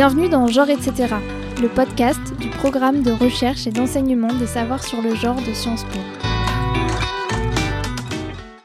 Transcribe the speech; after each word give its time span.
Bienvenue 0.00 0.30
dans 0.30 0.46
Genre 0.46 0.70
etc., 0.70 1.14
le 1.60 1.68
podcast 1.68 2.34
du 2.38 2.48
programme 2.48 3.02
de 3.02 3.10
recherche 3.10 3.66
et 3.66 3.70
d'enseignement 3.70 4.32
des 4.32 4.46
savoirs 4.46 4.82
sur 4.82 5.02
le 5.02 5.14
genre 5.14 5.36
de 5.36 5.52
Sciences 5.52 5.84
Po. 5.84 5.98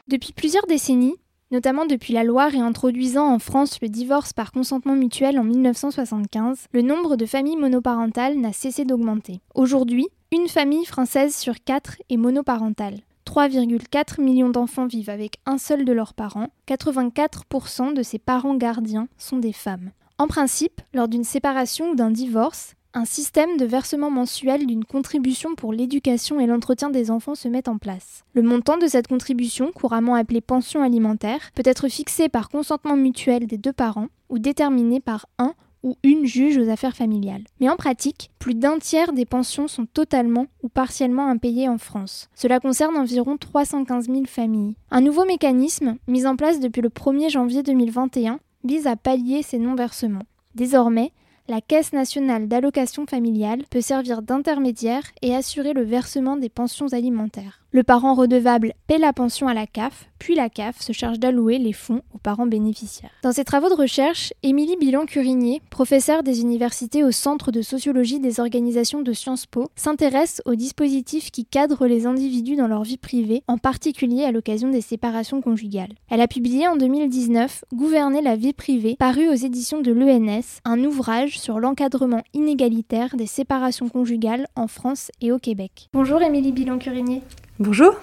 Depuis 0.08 0.32
plusieurs 0.32 0.66
décennies, 0.66 1.16
notamment 1.50 1.84
depuis 1.84 2.14
la 2.14 2.24
loi 2.24 2.46
réintroduisant 2.46 3.34
en 3.34 3.38
France 3.38 3.82
le 3.82 3.90
divorce 3.90 4.32
par 4.32 4.50
consentement 4.50 4.94
mutuel 4.94 5.38
en 5.38 5.44
1975, 5.44 6.68
le 6.72 6.80
nombre 6.80 7.16
de 7.16 7.26
familles 7.26 7.58
monoparentales 7.58 8.40
n'a 8.40 8.54
cessé 8.54 8.86
d'augmenter. 8.86 9.42
Aujourd'hui, 9.54 10.08
une 10.32 10.48
famille 10.48 10.86
française 10.86 11.36
sur 11.36 11.62
quatre 11.62 11.98
est 12.08 12.16
monoparentale. 12.16 13.00
3,4 13.26 14.22
millions 14.22 14.48
d'enfants 14.48 14.86
vivent 14.86 15.10
avec 15.10 15.36
un 15.44 15.58
seul 15.58 15.84
de 15.84 15.92
leurs 15.92 16.14
parents, 16.14 16.48
84% 16.66 17.92
de 17.92 18.02
ces 18.02 18.18
parents 18.18 18.54
gardiens 18.54 19.08
sont 19.18 19.36
des 19.36 19.52
femmes. 19.52 19.90
En 20.18 20.28
principe, 20.28 20.80
lors 20.94 21.08
d'une 21.08 21.24
séparation 21.24 21.90
ou 21.90 21.94
d'un 21.94 22.10
divorce, 22.10 22.72
un 22.94 23.04
système 23.04 23.58
de 23.58 23.66
versement 23.66 24.10
mensuel 24.10 24.64
d'une 24.64 24.86
contribution 24.86 25.54
pour 25.54 25.74
l'éducation 25.74 26.40
et 26.40 26.46
l'entretien 26.46 26.88
des 26.88 27.10
enfants 27.10 27.34
se 27.34 27.48
met 27.48 27.68
en 27.68 27.76
place. 27.76 28.24
Le 28.32 28.40
montant 28.40 28.78
de 28.78 28.86
cette 28.86 29.08
contribution, 29.08 29.72
couramment 29.72 30.14
appelée 30.14 30.40
pension 30.40 30.82
alimentaire, 30.82 31.50
peut 31.54 31.62
être 31.66 31.88
fixé 31.88 32.30
par 32.30 32.48
consentement 32.48 32.96
mutuel 32.96 33.46
des 33.46 33.58
deux 33.58 33.74
parents 33.74 34.08
ou 34.30 34.38
déterminé 34.38 35.00
par 35.00 35.26
un 35.38 35.52
ou 35.82 35.96
une 36.02 36.24
juge 36.24 36.56
aux 36.56 36.70
affaires 36.70 36.96
familiales. 36.96 37.44
Mais 37.60 37.68
en 37.68 37.76
pratique, 37.76 38.30
plus 38.38 38.54
d'un 38.54 38.78
tiers 38.78 39.12
des 39.12 39.26
pensions 39.26 39.68
sont 39.68 39.84
totalement 39.84 40.46
ou 40.62 40.70
partiellement 40.70 41.28
impayées 41.28 41.68
en 41.68 41.76
France. 41.76 42.30
Cela 42.34 42.58
concerne 42.58 42.96
environ 42.96 43.36
315 43.36 44.06
000 44.06 44.24
familles. 44.24 44.76
Un 44.90 45.02
nouveau 45.02 45.26
mécanisme, 45.26 45.96
mis 46.08 46.24
en 46.24 46.36
place 46.36 46.58
depuis 46.58 46.80
le 46.80 46.88
1er 46.88 47.28
janvier 47.28 47.62
2021, 47.62 48.40
vise 48.64 48.86
à 48.86 48.96
pallier 48.96 49.42
ces 49.42 49.58
non-versements. 49.58 50.26
Désormais, 50.54 51.12
la 51.48 51.60
Caisse 51.60 51.92
nationale 51.92 52.48
d'allocation 52.48 53.06
familiale 53.06 53.62
peut 53.70 53.80
servir 53.80 54.22
d'intermédiaire 54.22 55.04
et 55.22 55.34
assurer 55.34 55.74
le 55.74 55.82
versement 55.82 56.36
des 56.36 56.48
pensions 56.48 56.88
alimentaires. 56.88 57.60
Le 57.76 57.82
parent 57.82 58.14
redevable 58.14 58.72
paie 58.86 58.96
la 58.96 59.12
pension 59.12 59.48
à 59.48 59.52
la 59.52 59.66
CAF, 59.66 60.08
puis 60.18 60.34
la 60.34 60.48
CAF 60.48 60.80
se 60.80 60.94
charge 60.94 61.18
d'allouer 61.18 61.58
les 61.58 61.74
fonds 61.74 62.00
aux 62.14 62.18
parents 62.18 62.46
bénéficiaires. 62.46 63.10
Dans 63.22 63.32
ses 63.32 63.44
travaux 63.44 63.68
de 63.68 63.74
recherche, 63.74 64.32
Émilie 64.42 64.78
Bilan-Curigné, 64.78 65.60
professeure 65.68 66.22
des 66.22 66.40
universités 66.40 67.04
au 67.04 67.10
Centre 67.10 67.52
de 67.52 67.60
sociologie 67.60 68.18
des 68.18 68.40
organisations 68.40 69.02
de 69.02 69.12
Sciences 69.12 69.44
Po, 69.44 69.68
s'intéresse 69.76 70.40
aux 70.46 70.54
dispositifs 70.54 71.30
qui 71.30 71.44
cadrent 71.44 71.86
les 71.86 72.06
individus 72.06 72.56
dans 72.56 72.66
leur 72.66 72.82
vie 72.82 72.96
privée, 72.96 73.42
en 73.46 73.58
particulier 73.58 74.24
à 74.24 74.32
l'occasion 74.32 74.70
des 74.70 74.80
séparations 74.80 75.42
conjugales. 75.42 75.92
Elle 76.08 76.22
a 76.22 76.28
publié 76.28 76.66
en 76.66 76.76
2019 76.76 77.66
Gouverner 77.74 78.22
la 78.22 78.36
vie 78.36 78.54
privée, 78.54 78.96
paru 78.98 79.28
aux 79.28 79.34
éditions 79.34 79.82
de 79.82 79.92
l'ENS, 79.92 80.60
un 80.64 80.82
ouvrage 80.82 81.38
sur 81.38 81.60
l'encadrement 81.60 82.22
inégalitaire 82.32 83.16
des 83.16 83.26
séparations 83.26 83.90
conjugales 83.90 84.46
en 84.56 84.66
France 84.66 85.10
et 85.20 85.30
au 85.30 85.38
Québec. 85.38 85.90
Bonjour 85.92 86.22
Émilie 86.22 86.52
Bilan-Curigné. 86.52 87.20
Bonjour. 87.58 87.94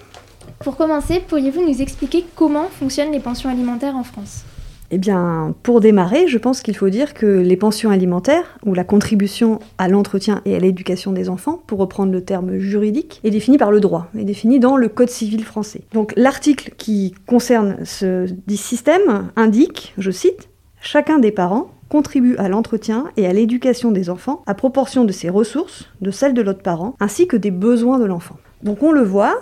Pour 0.58 0.76
commencer, 0.76 1.22
pourriez-vous 1.26 1.64
nous 1.64 1.80
expliquer 1.80 2.24
comment 2.34 2.64
fonctionnent 2.64 3.12
les 3.12 3.20
pensions 3.20 3.48
alimentaires 3.48 3.94
en 3.94 4.02
France? 4.02 4.44
Eh 4.90 4.98
bien, 4.98 5.54
pour 5.62 5.80
démarrer, 5.80 6.26
je 6.26 6.38
pense 6.38 6.60
qu'il 6.60 6.76
faut 6.76 6.88
dire 6.88 7.14
que 7.14 7.26
les 7.26 7.56
pensions 7.56 7.90
alimentaires, 7.90 8.58
ou 8.66 8.74
la 8.74 8.82
contribution 8.82 9.60
à 9.78 9.88
l'entretien 9.88 10.42
et 10.44 10.56
à 10.56 10.58
l'éducation 10.58 11.12
des 11.12 11.28
enfants, 11.28 11.62
pour 11.68 11.78
reprendre 11.78 12.10
le 12.10 12.24
terme 12.24 12.58
juridique, 12.58 13.20
est 13.22 13.30
définie 13.30 13.56
par 13.56 13.70
le 13.70 13.78
droit, 13.78 14.08
est 14.18 14.24
définie 14.24 14.58
dans 14.58 14.76
le 14.76 14.88
Code 14.88 15.08
civil 15.08 15.44
français. 15.44 15.82
Donc 15.92 16.12
l'article 16.16 16.72
qui 16.76 17.14
concerne 17.26 17.76
ce 17.84 18.26
dit 18.48 18.56
système 18.56 19.30
indique, 19.36 19.94
je 19.98 20.10
cite, 20.10 20.48
Chacun 20.80 21.18
des 21.18 21.30
parents 21.30 21.70
contribue 21.88 22.36
à 22.36 22.48
l'entretien 22.48 23.04
et 23.16 23.26
à 23.26 23.32
l'éducation 23.32 23.92
des 23.92 24.10
enfants 24.10 24.42
à 24.46 24.54
proportion 24.54 25.04
de 25.04 25.12
ses 25.12 25.30
ressources, 25.30 25.88
de 26.00 26.10
celles 26.10 26.34
de 26.34 26.42
l'autre 26.42 26.62
parent, 26.62 26.94
ainsi 26.98 27.26
que 27.28 27.36
des 27.36 27.50
besoins 27.52 27.98
de 27.98 28.04
l'enfant. 28.04 28.36
Donc 28.64 28.82
on 28.82 28.92
le 28.92 29.02
voit, 29.02 29.36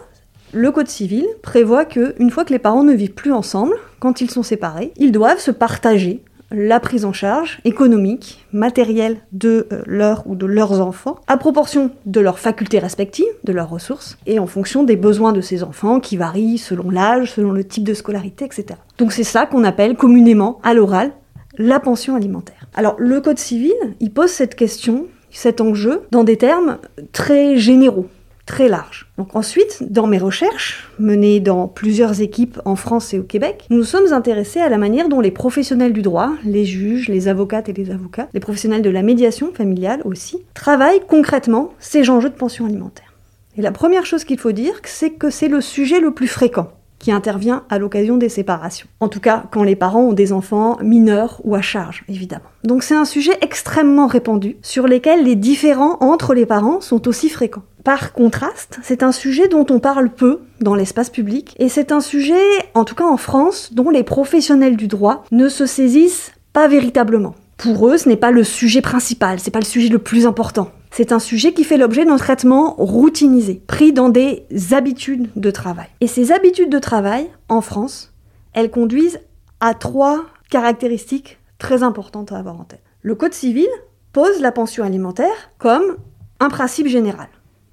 le 0.53 0.71
Code 0.73 0.89
civil 0.89 1.25
prévoit 1.43 1.85
que 1.85 2.15
une 2.19 2.31
fois 2.31 2.45
que 2.45 2.53
les 2.53 2.59
parents 2.59 2.83
ne 2.83 2.93
vivent 2.93 3.15
plus 3.15 3.33
ensemble, 3.33 3.75
quand 4.01 4.21
ils 4.21 4.31
sont 4.31 4.43
séparés, 4.43 4.93
ils 4.97 5.13
doivent 5.13 5.39
se 5.39 5.53
partager 5.53 6.23
la 6.51 6.81
prise 6.81 7.05
en 7.05 7.13
charge 7.13 7.61
économique, 7.65 8.45
matérielle 8.53 9.19
de 9.31 9.69
euh, 9.73 9.83
leur 9.87 10.27
ou 10.27 10.35
de 10.35 10.45
leurs 10.45 10.81
enfants, 10.81 11.17
à 11.27 11.37
proportion 11.37 11.93
de 12.05 12.21
leurs 12.21 12.39
facultés 12.39 12.79
respectives, 12.79 13.25
de 13.45 13.53
leurs 13.53 13.71
ressources, 13.71 14.19
et 14.27 14.39
en 14.39 14.47
fonction 14.47 14.83
des 14.83 14.97
besoins 14.97 15.33
de 15.33 15.41
ces 15.41 15.63
enfants 15.63 16.01
qui 16.01 16.17
varient 16.17 16.59
selon 16.59 16.91
l'âge, 16.91 17.33
selon 17.33 17.53
le 17.53 17.65
type 17.65 17.85
de 17.85 17.95
scolarité, 17.95 18.45
etc. 18.45 18.67
Donc 18.99 19.13
c'est 19.13 19.25
ça 19.25 19.47
qu'on 19.47 19.65
appelle 19.65 19.97
communément, 19.97 20.61
à 20.63 20.75
l'oral, 20.75 21.13
la 21.57 21.81
pension 21.81 22.17
alimentaire. 22.17 22.67
Alors 22.75 22.97
le 22.99 23.21
Code 23.21 23.39
civil, 23.39 23.73
il 24.01 24.13
pose 24.13 24.31
cette 24.31 24.57
question, 24.57 25.07
cet 25.31 25.61
enjeu, 25.61 26.03
dans 26.11 26.25
des 26.25 26.37
termes 26.37 26.79
très 27.13 27.57
généraux 27.57 28.09
très 28.47 28.69
large. 28.69 29.07
Donc 29.19 29.37
ensuite, 29.37 29.85
dans 29.91 30.07
mes 30.07 30.19
recherches, 30.19 30.89
menées 30.99 31.41
dans 31.41 31.69
plusieurs 31.69 32.21
équipes 32.21 32.61
en 32.65 32.77
France 32.77 33.15
et 33.15 33.19
au 33.19 33.23
Québec, 33.23 33.67
nous 33.71 33.79
nous 33.79 33.85
sommes 33.85 34.13
intéressés 34.13 34.61
à 34.61 34.69
la 34.69 34.79
manière 34.79 35.09
dont 35.09 35.21
les 35.21 35.31
professionnels 35.31 35.93
du 35.93 36.03
droit, 36.03 36.33
les 36.45 36.65
juges, 36.65 37.09
les 37.09 37.29
avocates 37.29 37.69
et 37.69 37.73
les 37.73 37.91
avocats, 37.91 38.29
les 38.33 38.41
professionnels 38.41 38.83
de 38.83 38.91
la 38.91 39.03
médiation 39.03 39.53
familiale 39.53 40.03
aussi, 40.05 40.39
travaillent 40.55 41.03
concrètement 41.09 41.73
ces 41.79 42.09
enjeux 42.11 42.31
de 42.31 42.35
pension 42.35 42.67
alimentaire. 42.67 43.13
Et 43.57 43.63
la 43.63 43.73
première 43.73 44.07
chose 44.07 44.25
qu'il 44.25 44.39
faut 44.39 44.53
dire, 44.53 44.75
c'est 44.85 45.11
que 45.11 45.31
c'est 45.31 45.49
le 45.49 45.61
sujet 45.61 46.01
le 46.01 46.13
plus 46.13 46.29
fréquent 46.29 46.71
qui 47.03 47.13
intervient 47.13 47.65
à 47.69 47.79
l'occasion 47.79 48.17
des 48.17 48.31
séparations. 48.31 48.87
En 49.01 49.09
tout 49.09 49.21
cas, 49.21 49.45
quand 49.51 49.65
les 49.65 49.77
parents 49.77 50.05
ont 50.05 50.13
des 50.15 50.33
enfants 50.33 50.79
mineurs 50.81 51.41
ou 51.45 51.55
à 51.55 51.61
charge, 51.61 52.05
évidemment. 52.09 52.45
Donc 52.65 52.85
c'est 52.85 52.95
un 52.95 53.05
sujet 53.05 53.37
extrêmement 53.43 54.07
répandu, 54.07 54.57
sur 54.63 54.87
lequel 54.87 55.25
les 55.25 55.37
différends 55.37 55.99
entre 56.01 56.33
les 56.33 56.47
parents 56.47 56.81
sont 56.81 57.07
aussi 57.09 57.29
fréquents. 57.29 57.65
Par 57.85 58.13
contraste, 58.13 58.79
c'est 58.85 59.03
un 59.03 59.11
sujet 59.11 59.49
dont 59.49 59.67
on 59.69 59.81
parle 59.81 60.09
peu 60.09 60.41
dans 60.61 60.77
l'espace 60.77 61.11
public, 61.11 61.57
et 61.59 61.69
c'est 61.69 61.91
un 61.91 62.01
sujet, 62.01 62.41
en 62.75 62.85
tout 62.85 62.95
cas 62.95 63.05
en 63.05 63.17
France, 63.17 63.75
dont 63.75 63.91
les 63.91 64.05
professionnels 64.05 64.77
du 64.77 64.87
droit 64.87 65.25
ne 65.33 65.49
se 65.49 65.67
saisissent 65.67 66.33
pas 66.53 66.69
véritablement. 66.69 67.35
Pour 67.57 67.89
eux, 67.89 67.97
ce 67.97 68.09
n'est 68.09 68.17
pas 68.17 68.31
le 68.31 68.45
sujet 68.45 68.81
principal, 68.81 69.41
c'est 69.41 69.51
pas 69.51 69.59
le 69.59 69.65
sujet 69.65 69.89
le 69.89 69.99
plus 69.99 70.27
important. 70.27 70.71
C'est 70.95 71.11
un 71.11 71.19
sujet 71.19 71.55
qui 71.55 71.65
fait 71.65 71.79
l'objet 71.79 72.05
d'un 72.05 72.19
traitement 72.19 72.75
routinisé, 72.75 73.63
pris 73.67 73.95
dans 73.95 74.11
des 74.11 74.45
habitudes 74.73 75.31
de 75.37 75.51
travail. 75.51 75.87
Et 76.03 76.07
ces 76.07 76.33
habitudes 76.33 76.69
de 76.69 76.79
travail, 76.79 77.31
en 77.49 77.63
France, 77.63 78.13
elles 78.53 78.71
conduisent 78.71 79.21
à 79.61 79.73
trois 79.73 80.27
caractéristiques 80.51 81.39
très 81.57 81.83
importantes 81.83 82.31
à 82.31 82.39
avoir 82.39 82.61
en 82.61 82.65
tête. 82.65 82.83
Le 83.01 83.15
Code 83.15 83.33
civil 83.33 83.69
pose 84.13 84.41
la 84.41 84.53
pension 84.53 84.85
alimentaire 84.85 85.51
comme 85.57 85.97
un 86.41 86.51
principe 86.51 86.89
général. 86.89 87.29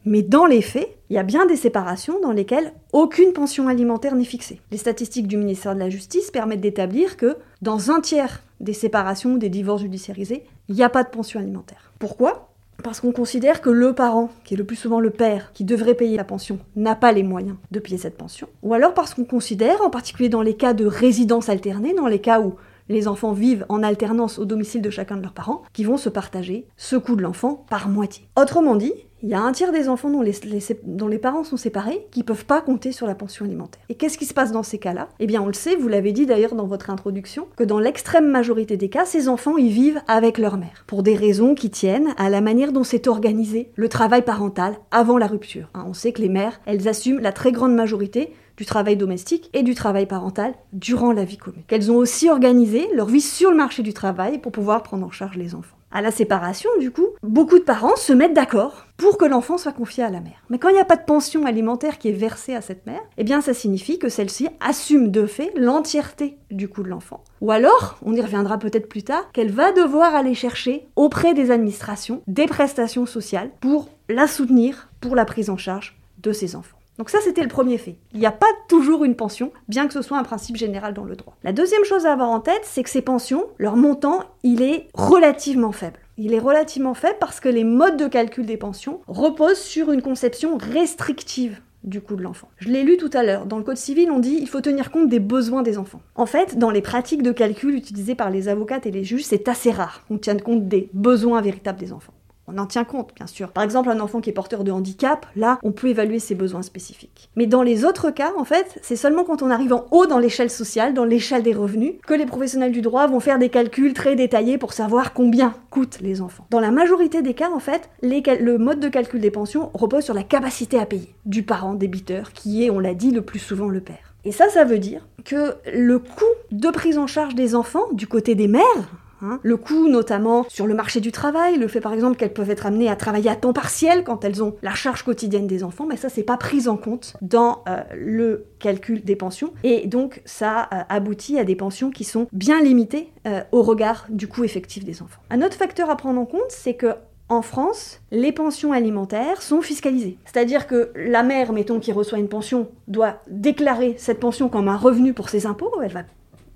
Mais 0.06 0.22
dans 0.22 0.46
les 0.46 0.62
faits, 0.62 0.88
il 1.10 1.18
y 1.18 1.20
a 1.20 1.24
bien 1.24 1.46
des 1.46 1.58
séparations 1.58 2.22
dans 2.22 2.32
lesquelles 2.32 2.72
aucune 2.94 3.34
pension 3.34 3.68
alimentaire 3.68 4.16
n'est 4.16 4.24
fixée. 4.24 4.62
Les 4.72 4.78
statistiques 4.78 5.28
du 5.28 5.36
ministère 5.36 5.76
de 5.76 5.80
la 5.80 5.90
Justice 5.90 6.32
permettent 6.32 6.62
d'établir 6.62 7.18
que 7.18 7.36
dans 7.62 7.92
un 7.92 8.00
tiers 8.00 8.44
des 8.62 8.72
séparations 8.72 9.34
ou 9.34 9.38
des 9.38 9.50
divorces 9.50 9.82
judiciarisés, 9.82 10.46
il 10.70 10.76
n'y 10.76 10.84
a 10.84 10.90
pas 10.90 11.04
de 11.04 11.10
pension 11.10 11.42
alimentaire. 11.42 11.92
Pourquoi? 12.00 12.49
Parce 12.84 13.02
qu'on 13.02 13.12
considère 13.12 13.62
que 13.62 13.70
le 13.70 13.94
parent, 13.94 14.30
qui 14.44 14.54
est 14.54 14.58
le 14.58 14.64
plus 14.64 14.76
souvent 14.76 15.00
le 15.00 15.10
père, 15.10 15.52
qui 15.54 15.64
devrait 15.64 15.96
payer 15.96 16.18
la 16.18 16.24
pension, 16.24 16.60
n'a 16.76 16.96
pas 16.96 17.12
les 17.12 17.24
moyens 17.24 17.58
de 17.72 17.80
payer 17.80 17.98
cette 17.98 18.18
pension. 18.18 18.48
Ou 18.64 18.74
alors 18.74 18.94
parce 18.94 19.14
qu'on 19.14 19.26
considère, 19.26 19.82
en 19.82 19.90
particulier 19.90 20.30
dans 20.30 20.42
les 20.42 20.56
cas 20.56 20.74
de 20.74 20.86
résidence 20.86 21.50
alternée, 21.50 21.94
dans 21.94 22.08
les 22.08 22.20
cas 22.20 22.42
où 22.42 22.56
les 22.90 23.08
enfants 23.08 23.34
vivent 23.34 23.66
en 23.70 23.84
alternance 23.84 24.40
au 24.40 24.46
domicile 24.46 24.82
de 24.82 24.90
chacun 24.90 25.16
de 25.16 25.22
leurs 25.22 25.34
parents, 25.34 25.62
qui 25.74 25.84
vont 25.84 25.98
se 25.98 26.10
partager 26.10 26.68
ce 26.76 26.96
coût 26.96 27.16
de 27.16 27.22
l'enfant 27.22 27.66
par 27.70 27.88
moitié. 27.88 28.28
Autrement 28.36 28.76
dit, 28.76 28.94
il 29.22 29.30
y 29.30 29.34
a 29.34 29.42
un 29.42 29.52
tiers 29.52 29.72
des 29.72 29.90
enfants 29.90 30.10
dont 30.10 30.22
les, 30.22 31.18
parents 31.18 31.44
sont 31.44 31.58
séparés 31.58 32.08
qui 32.12 32.24
peuvent 32.24 32.46
pas 32.46 32.62
compter 32.62 32.92
sur 32.92 33.06
la 33.06 33.16
pension 33.16 33.46
alimentaire. 33.46 33.82
Et 33.90 33.96
qu'est-ce 33.96 34.18
qui 34.18 34.26
se 34.26 34.34
passe 34.34 34.52
dans 34.52 34.64
ces 34.64 34.78
cas-là? 34.78 35.10
Eh 35.20 35.28
bien, 35.28 35.42
on 35.42 35.48
le 35.48 35.54
sait, 35.54 35.76
vous 35.76 35.88
l'avez 35.88 36.12
dit 36.12 36.26
d'ailleurs 36.26 36.56
dans 36.56 36.68
votre 36.68 36.90
introduction, 36.90 37.48
que 37.58 37.64
dans 37.64 37.80
l'extrême 37.80 38.28
majorité 38.28 38.78
des 38.78 38.90
cas, 38.90 39.06
ces 39.06 39.28
enfants 39.28 39.58
y 39.58 39.70
vivent 39.70 40.02
avec 40.08 40.38
leur 40.38 40.58
mère, 40.58 40.84
pour 40.88 41.04
des 41.04 41.16
raisons 41.16 41.56
qui 41.56 41.70
tiennent 41.70 42.14
à 42.18 42.30
la 42.30 42.42
manière 42.42 42.72
dont 42.72 42.84
s'est 42.84 43.08
organisé 43.08 43.72
le 43.76 43.90
travail 43.90 44.22
parental 44.22 44.76
avant 44.92 45.18
la 45.18 45.28
rupture. 45.28 45.70
Hein, 45.74 45.86
on 45.88 45.94
sait 45.94 46.14
que 46.14 46.22
les 46.22 46.30
mères, 46.30 46.62
elles 46.66 46.88
assument 46.88 47.20
la 47.20 47.32
très 47.32 47.52
grande 47.52 47.76
majorité 47.76 48.34
du 48.60 48.66
travail 48.66 48.98
domestique 48.98 49.50
et 49.54 49.64
du 49.64 49.74
travail 49.74 50.06
parental 50.06 50.54
durant 50.74 51.14
la 51.14 51.24
vie 51.24 51.38
commune. 51.38 51.64
Qu'elles 51.68 51.92
ont 51.92 51.96
aussi 51.96 52.30
organisé 52.30 52.88
leur 52.94 53.08
vie 53.08 53.22
sur 53.22 53.52
le 53.52 53.58
marché 53.58 53.84
du 53.84 53.94
travail 53.94 54.40
pour 54.40 54.52
pouvoir 54.52 54.84
prendre 54.84 55.06
en 55.06 55.12
charge 55.12 55.38
les 55.38 55.56
enfants. 55.56 55.79
À 55.92 56.02
la 56.02 56.12
séparation, 56.12 56.70
du 56.80 56.92
coup, 56.92 57.08
beaucoup 57.24 57.58
de 57.58 57.64
parents 57.64 57.96
se 57.96 58.14
mettent 58.14 58.36
d'accord 58.36 58.86
pour 58.98 59.18
que 59.18 59.26
l'enfant 59.26 59.58
soit 59.58 59.72
confié 59.72 60.04
à 60.04 60.12
la 60.12 60.20
mère. 60.20 60.44
Mais 60.50 60.60
quand 60.60 60.70
il 60.70 60.76
n'y 60.76 60.82
a 60.82 60.86
pas 60.86 60.98
de 60.98 61.06
pension 61.06 61.46
alimentaire 61.46 61.98
qui 61.98 62.10
est 62.10 62.14
versée 62.14 62.54
à 62.54 62.62
cette 62.62 62.86
mère, 62.86 63.02
eh 63.18 63.24
bien 63.24 63.42
ça 63.42 63.56
signifie 63.56 63.98
que 63.98 64.10
celle-ci 64.10 64.48
assume 64.60 65.10
de 65.10 65.26
fait 65.26 65.52
l'entièreté 65.56 66.38
du 66.52 66.70
coût 66.70 66.84
de 66.84 66.90
l'enfant. 66.90 67.24
Ou 67.42 67.52
alors, 67.52 67.98
on 68.06 68.14
y 68.14 68.22
reviendra 68.22 68.60
peut-être 68.60 68.88
plus 68.88 69.04
tard, 69.04 69.32
qu'elle 69.32 69.52
va 69.52 69.72
devoir 69.72 70.14
aller 70.14 70.36
chercher 70.36 70.88
auprès 70.96 71.34
des 71.34 71.50
administrations 71.50 72.22
des 72.28 72.46
prestations 72.46 73.08
sociales 73.08 73.50
pour 73.60 73.90
la 74.10 74.28
soutenir 74.28 74.90
pour 75.02 75.16
la 75.16 75.26
prise 75.26 75.50
en 75.50 75.58
charge 75.58 75.98
de 76.22 76.32
ses 76.32 76.56
enfants. 76.56 76.79
Donc 77.00 77.10
ça, 77.10 77.20
c'était 77.24 77.42
le 77.42 77.48
premier 77.48 77.78
fait. 77.78 77.96
Il 78.14 78.20
n'y 78.20 78.26
a 78.26 78.32
pas 78.32 78.46
toujours 78.68 79.06
une 79.06 79.16
pension, 79.16 79.54
bien 79.70 79.88
que 79.88 79.94
ce 79.94 80.02
soit 80.02 80.18
un 80.18 80.24
principe 80.24 80.58
général 80.58 80.94
dans 80.94 81.06
le 81.06 81.16
droit. 81.16 81.38
La 81.44 81.54
deuxième 81.54 81.86
chose 81.86 82.06
à 82.06 82.12
avoir 82.12 82.30
en 82.30 82.42
tête, 82.42 82.62
c'est 82.64 82.84
que 82.84 82.90
ces 82.90 83.02
pensions, 83.02 83.46
leur 83.58 83.78
montant, 83.78 84.26
il 84.44 84.62
est 84.62 84.90
relativement 84.94 85.72
faible. 85.72 86.00
Il 86.18 86.34
est 86.34 86.40
relativement 86.40 86.94
faible 86.94 87.16
parce 87.22 87.40
que 87.40 87.48
les 87.48 87.64
modes 87.64 87.96
de 87.96 88.08
calcul 88.08 88.46
des 88.46 88.58
pensions 88.58 89.00
reposent 89.08 89.62
sur 89.62 89.94
une 89.94 90.02
conception 90.02 90.58
restrictive 90.58 91.62
du 91.86 92.02
coût 92.02 92.18
de 92.18 92.22
l'enfant. 92.22 92.50
Je 92.58 92.68
l'ai 92.68 92.84
lu 92.84 92.98
tout 92.98 93.10
à 93.14 93.24
l'heure. 93.24 93.46
Dans 93.46 93.58
le 93.58 93.64
Code 93.64 93.78
civil, 93.78 94.12
on 94.12 94.20
dit 94.20 94.38
il 94.38 94.50
faut 94.50 94.60
tenir 94.60 94.92
compte 94.92 95.08
des 95.08 95.22
besoins 95.22 95.62
des 95.62 95.78
enfants. 95.78 96.02
En 96.16 96.26
fait, 96.26 96.58
dans 96.58 96.70
les 96.70 96.82
pratiques 96.82 97.24
de 97.24 97.32
calcul 97.32 97.76
utilisées 97.76 98.16
par 98.16 98.30
les 98.30 98.50
avocates 98.50 98.86
et 98.86 98.92
les 98.92 99.06
juges, 99.06 99.24
c'est 99.24 99.48
assez 99.48 99.72
rare 99.72 100.04
qu'on 100.10 100.18
tienne 100.18 100.42
compte 100.42 100.68
des 100.68 100.90
besoins 100.92 101.40
véritables 101.42 101.80
des 101.80 101.94
enfants. 101.94 102.14
On 102.52 102.58
en 102.58 102.66
tient 102.66 102.84
compte, 102.84 103.12
bien 103.16 103.28
sûr. 103.28 103.52
Par 103.52 103.64
exemple, 103.64 103.90
un 103.90 104.00
enfant 104.00 104.22
qui 104.22 104.32
est 104.32 104.34
porteur 104.34 104.64
de 104.64 104.72
handicap, 104.72 105.28
là, 105.36 105.60
on 105.62 105.72
peut 105.72 105.88
évaluer 105.88 106.18
ses 106.18 106.34
besoins 106.34 106.64
spécifiques. 106.64 107.30
Mais 107.36 107.46
dans 107.46 107.62
les 107.62 107.86
autres 107.86 108.10
cas, 108.10 108.32
en 108.38 108.44
fait, 108.44 108.80
c'est 108.82 108.96
seulement 108.96 109.24
quand 109.24 109.44
on 109.44 109.52
arrive 109.52 109.74
en 109.74 109.86
haut 109.92 110.08
dans 110.08 110.18
l'échelle 110.18 110.50
sociale, 110.50 110.96
dans 110.96 111.06
l'échelle 111.06 111.44
des 111.44 111.54
revenus, 111.54 111.94
que 112.08 112.16
les 112.16 112.26
professionnels 112.26 112.72
du 112.72 112.82
droit 112.82 113.06
vont 113.06 113.20
faire 113.20 113.38
des 113.38 113.50
calculs 113.50 113.94
très 113.94 114.16
détaillés 114.16 114.58
pour 114.58 114.74
savoir 114.74 115.14
combien 115.14 115.54
coûtent 115.70 116.00
les 116.02 116.22
enfants. 116.22 116.48
Dans 116.50 116.60
la 116.60 116.72
majorité 116.72 117.22
des 117.22 117.36
cas, 117.36 117.52
en 117.52 117.60
fait, 117.60 117.90
le 118.02 118.58
mode 118.58 118.80
de 118.80 118.90
calcul 118.90 119.22
des 119.22 119.32
pensions 119.32 119.70
repose 119.76 120.04
sur 120.04 120.16
la 120.16 120.24
capacité 120.24 120.80
à 120.80 120.88
payer 120.88 121.14
du 121.26 121.44
parent 121.44 121.76
débiteur, 121.76 122.34
qui 122.34 122.64
est, 122.66 122.72
on 122.72 122.80
l'a 122.80 122.96
dit, 122.96 123.12
le 123.12 123.22
plus 123.22 123.40
souvent 123.40 123.70
le 123.70 123.82
père. 123.82 124.16
Et 124.26 124.32
ça, 124.32 124.50
ça 124.50 124.66
veut 124.66 124.80
dire 124.80 125.08
que 125.24 125.56
le 125.72 126.00
coût 126.00 126.26
de 126.52 126.70
prise 126.70 126.98
en 126.98 127.08
charge 127.08 127.36
des 127.36 127.56
enfants 127.56 127.86
du 127.94 128.08
côté 128.08 128.36
des 128.36 128.48
mères, 128.48 128.90
Hein? 129.22 129.40
Le 129.44 129.58
coût 129.58 129.88
notamment 129.88 130.46
sur 130.48 130.68
le 130.68 130.74
marché 130.74 131.00
du 131.00 131.12
travail, 131.12 131.58
le 131.58 131.68
fait 131.68 131.82
par 131.82 131.94
exemple 131.94 132.18
qu'elles 132.18 132.34
peuvent 132.34 132.50
être 132.50 132.66
amenées 132.66 132.90
à 132.90 132.96
travailler 132.96 133.30
à 133.30 133.36
temps 133.36 133.54
partiel 133.54 134.04
quand 134.04 134.24
elles 134.24 134.44
ont 134.44 134.56
la 134.62 134.74
charge 134.74 135.04
quotidienne 135.04 135.48
des 135.48 135.64
enfants, 135.64 135.86
mais 135.88 135.98
ça 135.98 136.10
c'est 136.10 136.24
pas 136.24 136.38
pris 136.38 136.68
en 136.68 136.78
compte 136.78 137.16
dans 137.22 137.64
euh, 137.68 137.82
le 137.96 138.46
calcul 138.60 139.04
des 139.04 139.16
pensions 139.16 139.54
et 139.64 139.88
donc 139.88 140.22
ça 140.26 140.70
euh, 140.74 140.82
aboutit 140.90 141.38
à 141.40 141.44
des 141.44 141.56
pensions 141.56 141.92
qui 141.92 142.04
sont 142.04 142.28
bien 142.32 142.62
limitées 142.62 143.12
euh, 143.28 143.42
au 143.52 143.62
regard 143.62 144.06
du 144.10 144.28
coût 144.28 144.44
effectif 144.44 144.86
des 144.86 145.02
enfants. 145.02 145.22
Un 145.30 145.42
autre 145.42 145.56
facteur 145.56 145.90
à 145.90 145.98
prendre 145.98 146.20
en 146.20 146.26
compte, 146.26 146.50
c'est 146.50 146.74
que 146.74 146.94
en 147.30 147.44
France, 147.44 148.02
les 148.10 148.32
pensions 148.32 148.72
alimentaires 148.72 149.44
sont 149.44 149.62
fiscalisées. 149.62 150.18
C'est-à-dire 150.26 150.66
que 150.66 150.92
la 150.96 151.22
mère, 151.22 151.54
mettons, 151.54 151.80
qui 151.80 151.92
reçoit 151.92 152.18
une 152.18 152.28
pension, 152.28 152.70
doit 152.88 153.22
déclarer 153.30 153.94
cette 154.00 154.20
pension 154.20 154.50
comme 154.50 154.68
un 154.68 154.78
revenu 154.78 155.14
pour 155.14 155.30
ses 155.30 155.46
impôts. 155.46 155.72
Elle 155.84 155.92
va 155.92 156.04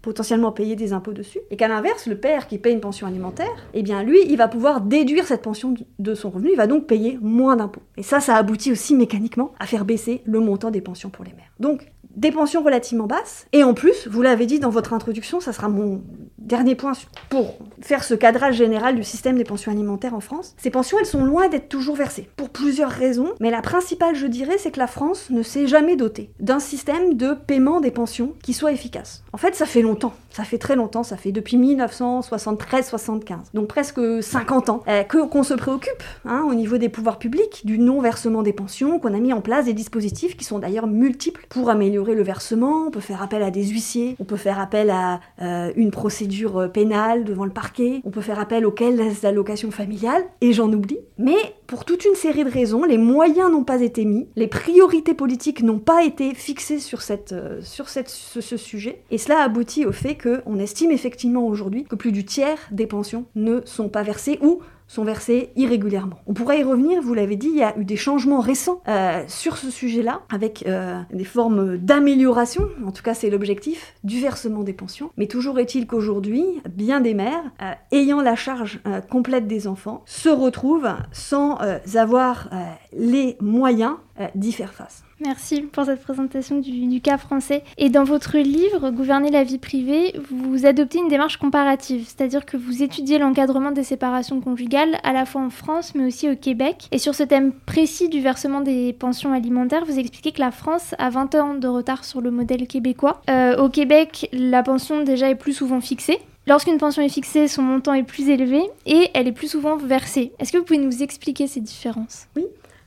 potentiellement 0.03 0.51
payer 0.51 0.75
des 0.75 0.93
impôts 0.93 1.13
dessus, 1.13 1.39
et 1.49 1.55
qu'à 1.55 1.67
l'inverse, 1.67 2.05
le 2.05 2.19
père 2.19 2.47
qui 2.47 2.59
paye 2.59 2.73
une 2.73 2.81
pension 2.81 3.07
alimentaire, 3.07 3.47
eh 3.73 3.81
bien 3.81 4.03
lui, 4.03 4.19
il 4.27 4.37
va 4.37 4.47
pouvoir 4.47 4.81
déduire 4.81 5.25
cette 5.25 5.41
pension 5.41 5.73
de 5.97 6.13
son 6.13 6.29
revenu, 6.29 6.49
il 6.51 6.57
va 6.57 6.67
donc 6.67 6.85
payer 6.85 7.17
moins 7.21 7.55
d'impôts. 7.55 7.81
Et 7.97 8.03
ça, 8.03 8.19
ça 8.19 8.35
aboutit 8.35 8.71
aussi 8.71 8.93
mécaniquement 8.95 9.53
à 9.59 9.65
faire 9.65 9.85
baisser 9.85 10.21
le 10.25 10.39
montant 10.41 10.71
des 10.71 10.81
pensions 10.81 11.09
pour 11.09 11.23
les 11.23 11.31
mères. 11.31 11.53
Donc, 11.59 11.89
des 12.15 12.31
pensions 12.31 12.61
relativement 12.61 13.07
basses, 13.07 13.47
et 13.53 13.63
en 13.63 13.73
plus, 13.73 14.07
vous 14.07 14.21
l'avez 14.21 14.45
dit 14.45 14.59
dans 14.59 14.69
votre 14.69 14.93
introduction, 14.93 15.39
ça 15.39 15.53
sera 15.53 15.69
mon 15.69 16.03
dernier 16.43 16.75
point 16.75 16.93
pour 17.29 17.57
faire 17.81 18.03
ce 18.03 18.13
cadrage 18.13 18.55
général 18.55 18.95
du 18.95 19.03
système 19.03 19.37
des 19.37 19.43
pensions 19.43 19.71
alimentaires 19.71 20.13
en 20.13 20.19
France. 20.19 20.55
Ces 20.57 20.69
pensions, 20.69 20.97
elles 20.99 21.05
sont 21.05 21.23
loin 21.23 21.47
d'être 21.49 21.69
toujours 21.69 21.95
versées, 21.95 22.29
pour 22.35 22.49
plusieurs 22.49 22.91
raisons, 22.91 23.31
mais 23.39 23.51
la 23.51 23.61
principale, 23.61 24.15
je 24.15 24.27
dirais, 24.27 24.57
c'est 24.57 24.71
que 24.71 24.79
la 24.79 24.87
France 24.87 25.29
ne 25.29 25.41
s'est 25.41 25.67
jamais 25.67 25.95
dotée 25.95 26.29
d'un 26.39 26.59
système 26.59 27.15
de 27.15 27.33
paiement 27.33 27.81
des 27.81 27.91
pensions 27.91 28.33
qui 28.43 28.53
soit 28.53 28.71
efficace. 28.71 29.23
En 29.33 29.37
fait, 29.37 29.55
ça 29.55 29.65
fait 29.65 29.81
longtemps, 29.81 30.13
ça 30.29 30.43
fait 30.43 30.57
très 30.57 30.75
longtemps, 30.75 31.03
ça 31.03 31.17
fait 31.17 31.31
depuis 31.31 31.57
1973-75, 31.57 33.37
donc 33.53 33.67
presque 33.67 34.01
50 34.21 34.69
ans, 34.69 34.83
que 35.09 35.25
qu'on 35.25 35.43
se 35.43 35.53
préoccupe 35.53 36.03
hein, 36.25 36.45
au 36.47 36.53
niveau 36.53 36.77
des 36.77 36.89
pouvoirs 36.89 37.17
publics 37.17 37.65
du 37.65 37.79
non-versement 37.79 38.43
des 38.43 38.53
pensions, 38.53 38.99
qu'on 38.99 39.13
a 39.13 39.19
mis 39.19 39.33
en 39.33 39.41
place 39.41 39.65
des 39.65 39.73
dispositifs 39.73 40.37
qui 40.37 40.43
sont 40.43 40.59
d'ailleurs 40.59 40.87
multiples 40.87 41.45
pour 41.49 41.69
améliorer 41.69 42.15
le 42.15 42.23
versement. 42.23 42.85
On 42.87 42.91
peut 42.91 42.99
faire 42.99 43.21
appel 43.21 43.43
à 43.43 43.51
des 43.51 43.65
huissiers, 43.65 44.15
on 44.19 44.25
peut 44.25 44.37
faire 44.37 44.59
appel 44.59 44.89
à 44.89 45.19
euh, 45.41 45.71
une 45.75 45.91
procédure 45.91 46.32
euh, 46.41 46.67
pénale 46.67 47.23
devant 47.23 47.45
le 47.45 47.51
parquet, 47.51 48.01
on 48.03 48.11
peut 48.11 48.21
faire 48.21 48.39
appel 48.39 48.65
aux 48.65 48.71
caisses 48.71 49.21
d'allocation 49.21 49.71
familiale, 49.71 50.23
et 50.41 50.53
j'en 50.53 50.71
oublie. 50.71 50.99
Mais 51.17 51.37
pour 51.67 51.85
toute 51.85 52.05
une 52.05 52.15
série 52.15 52.43
de 52.43 52.49
raisons, 52.49 52.83
les 52.83 52.97
moyens 52.97 53.51
n'ont 53.51 53.63
pas 53.63 53.81
été 53.81 54.05
mis, 54.05 54.27
les 54.35 54.47
priorités 54.47 55.13
politiques 55.13 55.63
n'ont 55.63 55.79
pas 55.79 56.03
été 56.03 56.33
fixées 56.33 56.79
sur, 56.79 57.01
ce, 57.01 57.15
ce 57.63 58.57
sujet, 58.57 59.01
et 59.11 59.17
cela 59.17 59.41
aboutit 59.41 59.85
au 59.85 59.91
fait 59.91 60.17
qu'on 60.17 60.59
estime 60.59 60.91
effectivement 60.91 61.45
aujourd'hui 61.45 61.85
que 61.85 61.95
plus 61.95 62.11
du 62.11 62.25
tiers 62.25 62.59
des 62.71 62.87
pensions 62.87 63.25
ne 63.35 63.61
sont 63.65 63.89
pas 63.89 64.03
versées 64.03 64.39
ou 64.41 64.59
sont 64.93 65.03
versées 65.03 65.49
irrégulièrement. 65.55 66.19
On 66.27 66.35
pourrait 66.35 66.59
y 66.59 66.63
revenir, 66.63 67.01
vous 67.01 67.15
l'avez 67.15 67.35
dit, 67.35 67.47
il 67.47 67.57
y 67.57 67.63
a 67.63 67.75
eu 67.79 67.83
des 67.83 67.95
changements 67.95 68.39
récents 68.39 68.83
euh, 68.87 69.23
sur 69.27 69.57
ce 69.57 69.71
sujet-là, 69.71 70.21
avec 70.31 70.65
euh, 70.67 70.99
des 71.11 71.23
formes 71.23 71.77
d'amélioration, 71.79 72.69
en 72.85 72.91
tout 72.91 73.01
cas 73.01 73.15
c'est 73.15 73.31
l'objectif, 73.31 73.95
du 74.03 74.21
versement 74.21 74.61
des 74.61 74.73
pensions. 74.73 75.09
Mais 75.17 75.25
toujours 75.25 75.57
est-il 75.57 75.87
qu'aujourd'hui, 75.87 76.45
bien 76.69 77.01
des 77.01 77.15
mères, 77.15 77.43
euh, 77.63 77.71
ayant 77.91 78.21
la 78.21 78.35
charge 78.35 78.81
complète 79.09 79.47
des 79.47 79.67
enfants, 79.67 80.03
se 80.05 80.29
retrouvent 80.29 80.93
sans 81.11 81.57
avoir 81.95 82.49
les 82.95 83.37
moyens 83.41 83.95
d'y 84.35 84.51
faire 84.51 84.73
face. 84.73 85.03
Merci 85.23 85.61
pour 85.61 85.85
cette 85.85 86.01
présentation 86.01 86.59
du, 86.59 86.99
cas 86.99 87.17
français. 87.17 87.63
Et 87.77 87.89
dans 87.89 88.03
votre 88.03 88.37
livre, 88.37 88.89
Gouverner 88.89 89.31
la 89.31 89.45
vie 89.45 89.57
privée, 89.57 90.13
vous 90.29 90.65
adoptez 90.65 90.99
une 90.99 91.07
démarche 91.07 91.37
comparative, 91.37 92.03
c'est-à-dire 92.05 92.45
que 92.45 92.57
vous 92.57 92.83
étudiez 92.83 93.19
l'encadrement 93.19 93.71
des 93.71 93.83
séparations 93.83 94.41
conjugales 94.41 94.97
à 95.03 95.13
la 95.13 95.25
fois 95.25 95.41
en 95.41 95.49
France 95.49 95.95
mais 95.95 96.05
aussi 96.05 96.29
au 96.29 96.35
Québec. 96.35 96.89
Et 96.91 96.97
sur 96.97 97.15
ce 97.15 97.23
thème 97.23 97.53
précis 97.53 98.09
du 98.09 98.19
versement 98.19 98.59
des 98.59 98.91
pensions 98.91 99.31
alimentaires, 99.31 99.85
vous 99.85 99.97
expliquez 99.97 100.33
que 100.33 100.41
la 100.41 100.51
France 100.51 100.93
a 100.97 101.09
20 101.09 101.35
ans 101.35 101.53
de 101.53 101.67
retard 101.69 102.03
sur 102.03 102.19
le 102.19 102.29
modèle 102.29 102.67
québécois. 102.67 103.21
Euh, 103.29 103.55
au 103.55 103.69
Québec, 103.69 104.27
la 104.33 104.61
pension 104.61 105.03
déjà 105.03 105.29
est 105.29 105.35
plus 105.35 105.53
souvent 105.53 105.79
fixée. 105.79 106.19
Lorsqu'une 106.47 106.77
pension 106.77 107.01
est 107.01 107.09
fixée, 107.09 107.47
son 107.47 107.61
montant 107.61 107.93
est 107.93 108.03
plus 108.03 108.27
élevé 108.27 108.61
et 108.85 109.09
elle 109.13 109.29
est 109.29 109.31
plus 109.31 109.47
souvent 109.47 109.77
versée. 109.77 110.33
Est-ce 110.39 110.51
que 110.51 110.57
vous 110.57 110.65
pouvez 110.65 110.79
nous 110.79 111.01
expliquer 111.01 111.47
ces 111.47 111.61
différences? 111.61 112.27
Oui. 112.35 112.43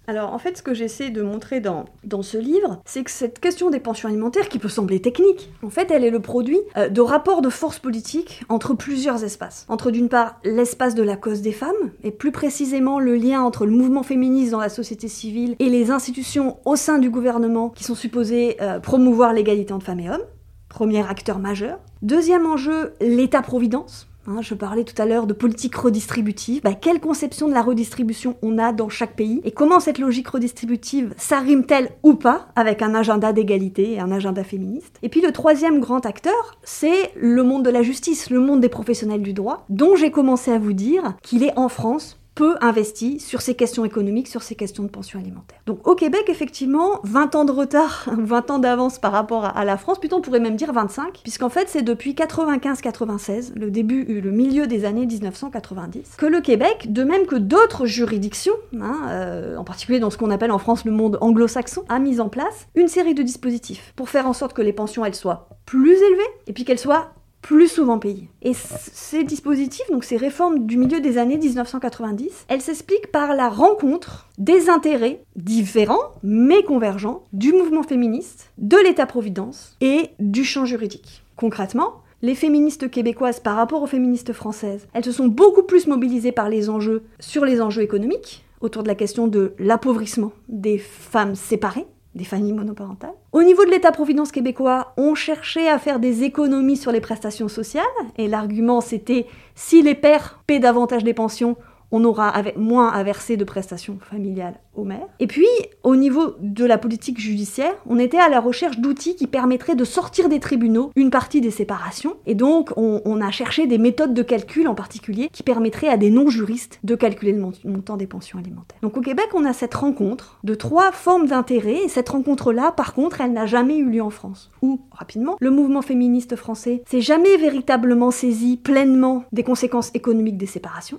Alors 0.09 0.33
en 0.33 0.39
fait, 0.39 0.59
ce 0.59 0.63
que 0.63 0.75
j'essaie 0.75 1.11
de 1.11 1.23
montrer 1.23 1.61
dans, 1.61 1.85
ce 2.23 2.39
livre, 2.39 2.81
c'est 2.85 3.05
que 3.05 3.11
cette 3.11 3.41
question 3.41 3.71
des 3.71 3.81
pensions 3.81 4.09
alimentaires, 4.09 4.49
qui 4.49 4.59
peut 4.59 4.69
sembler 4.69 5.01
technique, 5.01 5.51
en 5.63 5.71
fait, 5.71 5.91
elle 5.91 6.05
est 6.05 6.11
le 6.11 6.21
produit 6.21 6.61
euh, 6.77 6.89
de 6.89 7.01
rapports 7.01 7.43
de 7.43 7.51
force 7.51 7.79
politique 7.79 8.45
entre 8.49 8.75
plusieurs 8.75 9.25
espaces. 9.25 9.67
Entre 9.69 9.91
d'une 9.91 10.09
part 10.09 10.39
l'espace 10.45 10.95
de 10.95 11.03
la 11.03 11.17
cause 11.17 11.43
des 11.43 11.53
femmes, 11.53 11.73
et 12.03 12.11
plus 12.11 12.33
précisément 12.33 13.01
le 13.01 13.17
lien 13.17 13.43
entre 13.43 13.67
le 13.67 13.73
mouvement 13.73 14.03
féministe 14.03 14.53
dans 14.53 14.61
la 14.61 14.69
société 14.69 15.09
civile 15.09 15.57
et 15.59 15.69
les 15.69 15.91
institutions 15.91 16.59
au 16.65 16.77
sein 16.77 16.99
du 16.99 17.11
gouvernement 17.11 17.71
qui 17.71 17.85
sont 17.85 17.95
supposées 17.95 18.57
euh, 18.61 18.79
promouvoir 18.79 19.33
l'égalité 19.33 19.73
entre 19.73 19.87
femmes 19.87 20.01
et 20.01 20.11
hommes. 20.11 20.25
Premier 20.69 21.09
acteur 21.09 21.39
majeur. 21.39 21.79
Deuxième 22.03 22.47
enjeu, 22.47 22.95
l'État-providence 23.01 24.09
Hein, 24.29 24.43
je 24.43 24.55
parlais 24.55 24.83
tout 24.83 25.01
à 25.01 25.07
l'heure 25.07 25.29
de 25.29 25.33
politique 25.33 25.77
redistributive. 25.77 26.63
Bah, 26.63 26.75
quelle 26.75 27.01
conception 27.01 27.49
de 27.49 27.55
la 27.55 27.63
redistribution 27.63 28.37
on 28.43 28.59
a 28.59 28.73
dans 28.73 28.89
chaque 28.89 29.15
pays 29.15 29.41
et 29.45 29.53
comment 29.53 29.79
cette 29.79 29.99
logique 29.99 30.29
redistributive 30.29 31.15
s'arrime-t-elle 31.17 31.91
ou 32.03 32.15
pas 32.15 32.49
avec 32.57 32.83
un 32.83 32.95
agenda 32.95 33.33
d'égalité 33.33 33.93
et 33.93 34.01
un 34.01 34.11
agenda 34.11 34.43
féministe? 34.43 34.99
Et 35.03 35.09
puis 35.09 35.21
le 35.21 35.31
troisième 35.31 35.79
grand 35.79 36.05
acteur, 36.07 36.59
c'est 36.65 37.13
le 37.15 37.45
monde 37.45 37.65
de 37.65 37.71
la 37.71 37.83
justice, 37.83 38.31
le 38.31 38.41
monde 38.41 38.61
des 38.61 38.69
professionnels 38.69 39.23
du 39.23 39.33
droit, 39.33 39.65
dont 39.69 39.95
j'ai 39.95 40.11
commencé 40.11 40.51
à 40.51 40.59
vous 40.59 40.73
dire 40.73 41.15
qu'il 41.23 41.45
est 41.45 41.57
en 41.57 41.69
France 41.69 42.19
peu 42.37 42.55
investi 42.61 43.19
sur 43.19 43.41
ces 43.41 43.55
questions 43.55 43.85
économiques, 43.85 44.29
sur 44.29 44.43
ces 44.43 44.55
questions 44.55 44.85
de 44.85 44.89
pension 44.89 45.19
alimentaire. 45.19 45.59
Donc 45.67 45.89
au 45.89 45.95
Québec, 45.97 46.25
effectivement, 46.29 47.01
20 47.03 47.35
ans 47.35 47.45
de 47.45 47.51
retard, 47.51 48.09
20 48.17 48.51
ans 48.53 48.59
d'avance 48.61 48.99
par 49.01 49.11
rapport 49.11 49.45
à, 49.45 49.65
la 49.65 49.77
France, 49.77 49.99
plutôt 49.99 50.17
on 50.17 50.21
pourrait 50.21 50.39
même 50.39 50.55
dire 50.55 50.73
25, 50.73 51.21
puisqu'en 51.23 51.49
fait 51.49 51.69
c'est 51.69 51.83
depuis 51.83 52.13
95-96, 52.13 53.55
le 53.57 53.71
début, 53.71 54.05
le 54.05 54.31
milieu 54.31 54.67
des 54.67 54.85
années 54.85 55.07
1990, 55.07 56.17
que 56.19 56.27
le 56.27 56.41
Québec, 56.41 56.93
de 56.93 57.03
même 57.03 57.27
que 57.27 57.37
d'autres 57.37 57.87
juridictions, 57.87 58.55
hein, 58.81 59.01
euh, 59.09 59.57
en 59.57 59.65
particulier 59.65 59.99
dans 59.99 60.11
ce 60.11 60.19
qu'on 60.19 60.31
appelle 60.31 60.53
en 60.53 60.59
France 60.59 60.85
le 60.85 60.93
monde 60.93 61.19
anglo-saxon, 61.23 61.85
a 61.89 61.99
mis 61.99 62.21
en 62.21 62.29
place 62.29 62.69
une 62.75 62.89
série 62.89 63.15
de 63.15 63.23
dispositifs 63.23 63.95
pour 63.97 64.11
faire 64.11 64.27
en 64.29 64.35
sorte 64.35 64.53
que 64.53 64.63
les 64.63 64.75
pensions 64.75 65.05
elles 65.05 65.15
soient 65.15 65.49
plus 65.65 65.95
élevées 65.95 66.23
et 66.47 66.53
puis 66.53 66.65
qu'elles 66.65 66.79
soient 66.79 67.13
plus 67.47 67.69
souvent 67.69 68.01
payés. 68.01 68.29
Et 68.43 68.55
ces 68.55 69.23
dispositifs, 69.23 69.89
donc 69.93 70.03
ces 70.03 70.17
réformes 70.17 70.67
du 70.67 70.77
milieu 70.77 71.01
des 71.01 71.17
années 71.17 71.37
1990, 71.37 72.47
elles 72.49 72.61
s'expliquent 72.61 73.13
par 73.13 73.35
la 73.35 73.49
rencontre 73.49 74.29
des 74.37 74.69
intérêts 74.69 75.23
différents 75.37 76.11
mais 76.25 76.65
convergents 76.65 77.23
du 77.33 77.53
mouvement 77.53 77.85
féministe, 77.85 78.51
de 78.59 78.77
l'État-providence 78.77 79.77
et 79.81 80.11
du 80.19 80.45
champ 80.45 80.65
juridique. 80.65 81.23
Concrètement, 81.37 82.03
les 82.21 82.35
féministes 82.35 82.91
québécoises 82.91 83.39
par 83.39 83.55
rapport 83.55 83.81
aux 83.81 83.87
féministes 83.87 84.33
françaises, 84.33 84.89
elles 84.93 85.05
se 85.05 85.13
sont 85.13 85.29
beaucoup 85.29 85.63
plus 85.63 85.87
mobilisées 85.87 86.33
par 86.33 86.49
les 86.49 86.69
enjeux 86.69 87.05
sur 87.21 87.45
les 87.45 87.61
enjeux 87.61 87.83
économiques, 87.83 88.45
autour 88.61 88.83
de 88.83 88.89
la 88.89 88.97
question 88.97 89.29
de 89.29 89.53
l'appauvrissement 89.61 90.33
des 90.49 90.79
femmes 90.79 91.37
séparées, 91.37 91.87
des 92.17 92.25
familles 92.25 92.55
monoparentales. 92.55 93.15
Au 93.33 93.43
niveau 93.43 93.65
de 93.65 93.71
l'État-providence 93.71 94.33
québécois, 94.33 94.95
on 94.97 95.15
cherchait 95.15 95.69
à 95.69 95.79
faire 95.79 96.01
des 96.01 96.25
économies 96.25 96.77
sur 96.77 96.91
les 96.91 97.01
prestations 97.01 97.49
sociales, 97.49 97.85
et 98.17 98.27
l'argument 98.27 98.81
c'était 98.81 99.27
si 99.55 99.83
les 99.83 99.95
pères 99.95 100.41
paient 100.47 100.59
davantage 100.59 101.05
des 101.05 101.15
pensions, 101.15 101.57
on 101.91 102.05
aura 102.05 102.33
moins 102.57 102.89
à 102.89 103.03
verser 103.03 103.37
de 103.37 103.45
prestations 103.45 103.99
familiales 104.01 104.61
aux 104.75 104.85
mères. 104.85 105.07
Et 105.21 105.27
puis, 105.27 105.47
au 105.83 105.97
niveau 105.97 106.35
de 106.41 106.65
la 106.65 106.79
politique 106.79 107.19
judiciaire, 107.19 107.73
on 107.87 107.99
était 107.99 108.19
à 108.19 108.29
la 108.29 108.41
recherche 108.41 108.79
d'outils 108.79 109.17
qui 109.17 109.27
permettraient 109.27 109.75
de 109.75 109.85
sortir 109.85 110.29
des 110.29 110.41
tribunaux 110.41 110.91
une 110.97 111.11
partie 111.11 111.41
des 111.41 111.51
séparations. 111.51 112.17
Et 112.27 112.35
donc, 112.35 112.73
on, 112.77 113.21
a 113.21 113.31
cherché 113.31 113.67
des 113.67 113.79
méthodes 113.79 114.13
de 114.13 114.23
calcul 114.23 114.69
en 114.69 114.75
particulier 114.75 115.31
qui 115.33 115.43
permettraient 115.43 115.89
à 115.89 115.97
des 115.97 116.11
non-juristes 116.11 116.79
de 116.85 116.95
calculer 116.95 117.33
le 117.33 117.41
montant 117.65 117.97
des 117.97 118.07
pensions 118.07 118.39
alimentaires. 118.39 118.79
Donc, 118.83 118.97
au 118.97 119.01
Québec, 119.01 119.29
on 119.35 119.47
a 119.47 119.55
cette 119.55 119.75
rencontre 119.75 120.39
de 120.45 120.55
trois 120.55 120.93
formes 120.93 121.27
d'intérêt. 121.27 121.85
Et 121.85 121.89
cette 121.89 122.11
rencontre-là, 122.11 122.73
par 122.73 122.93
contre, 122.93 123.23
elle 123.23 123.33
n'a 123.33 123.47
jamais 123.47 123.79
eu 123.79 123.89
lieu 123.89 124.03
en 124.03 124.11
France. 124.11 124.51
Ou, 124.61 124.81
rapidement, 124.93 125.37
le 125.41 125.51
mouvement 125.51 125.83
féministe 125.83 126.37
français 126.37 126.83
s'est 126.87 127.01
jamais 127.01 127.37
véritablement 127.39 128.11
saisi 128.11 128.59
pleinement 128.59 129.25
des 129.33 129.43
conséquences 129.43 129.91
économiques 129.95 130.37
des 130.37 130.47
séparations. 130.47 130.99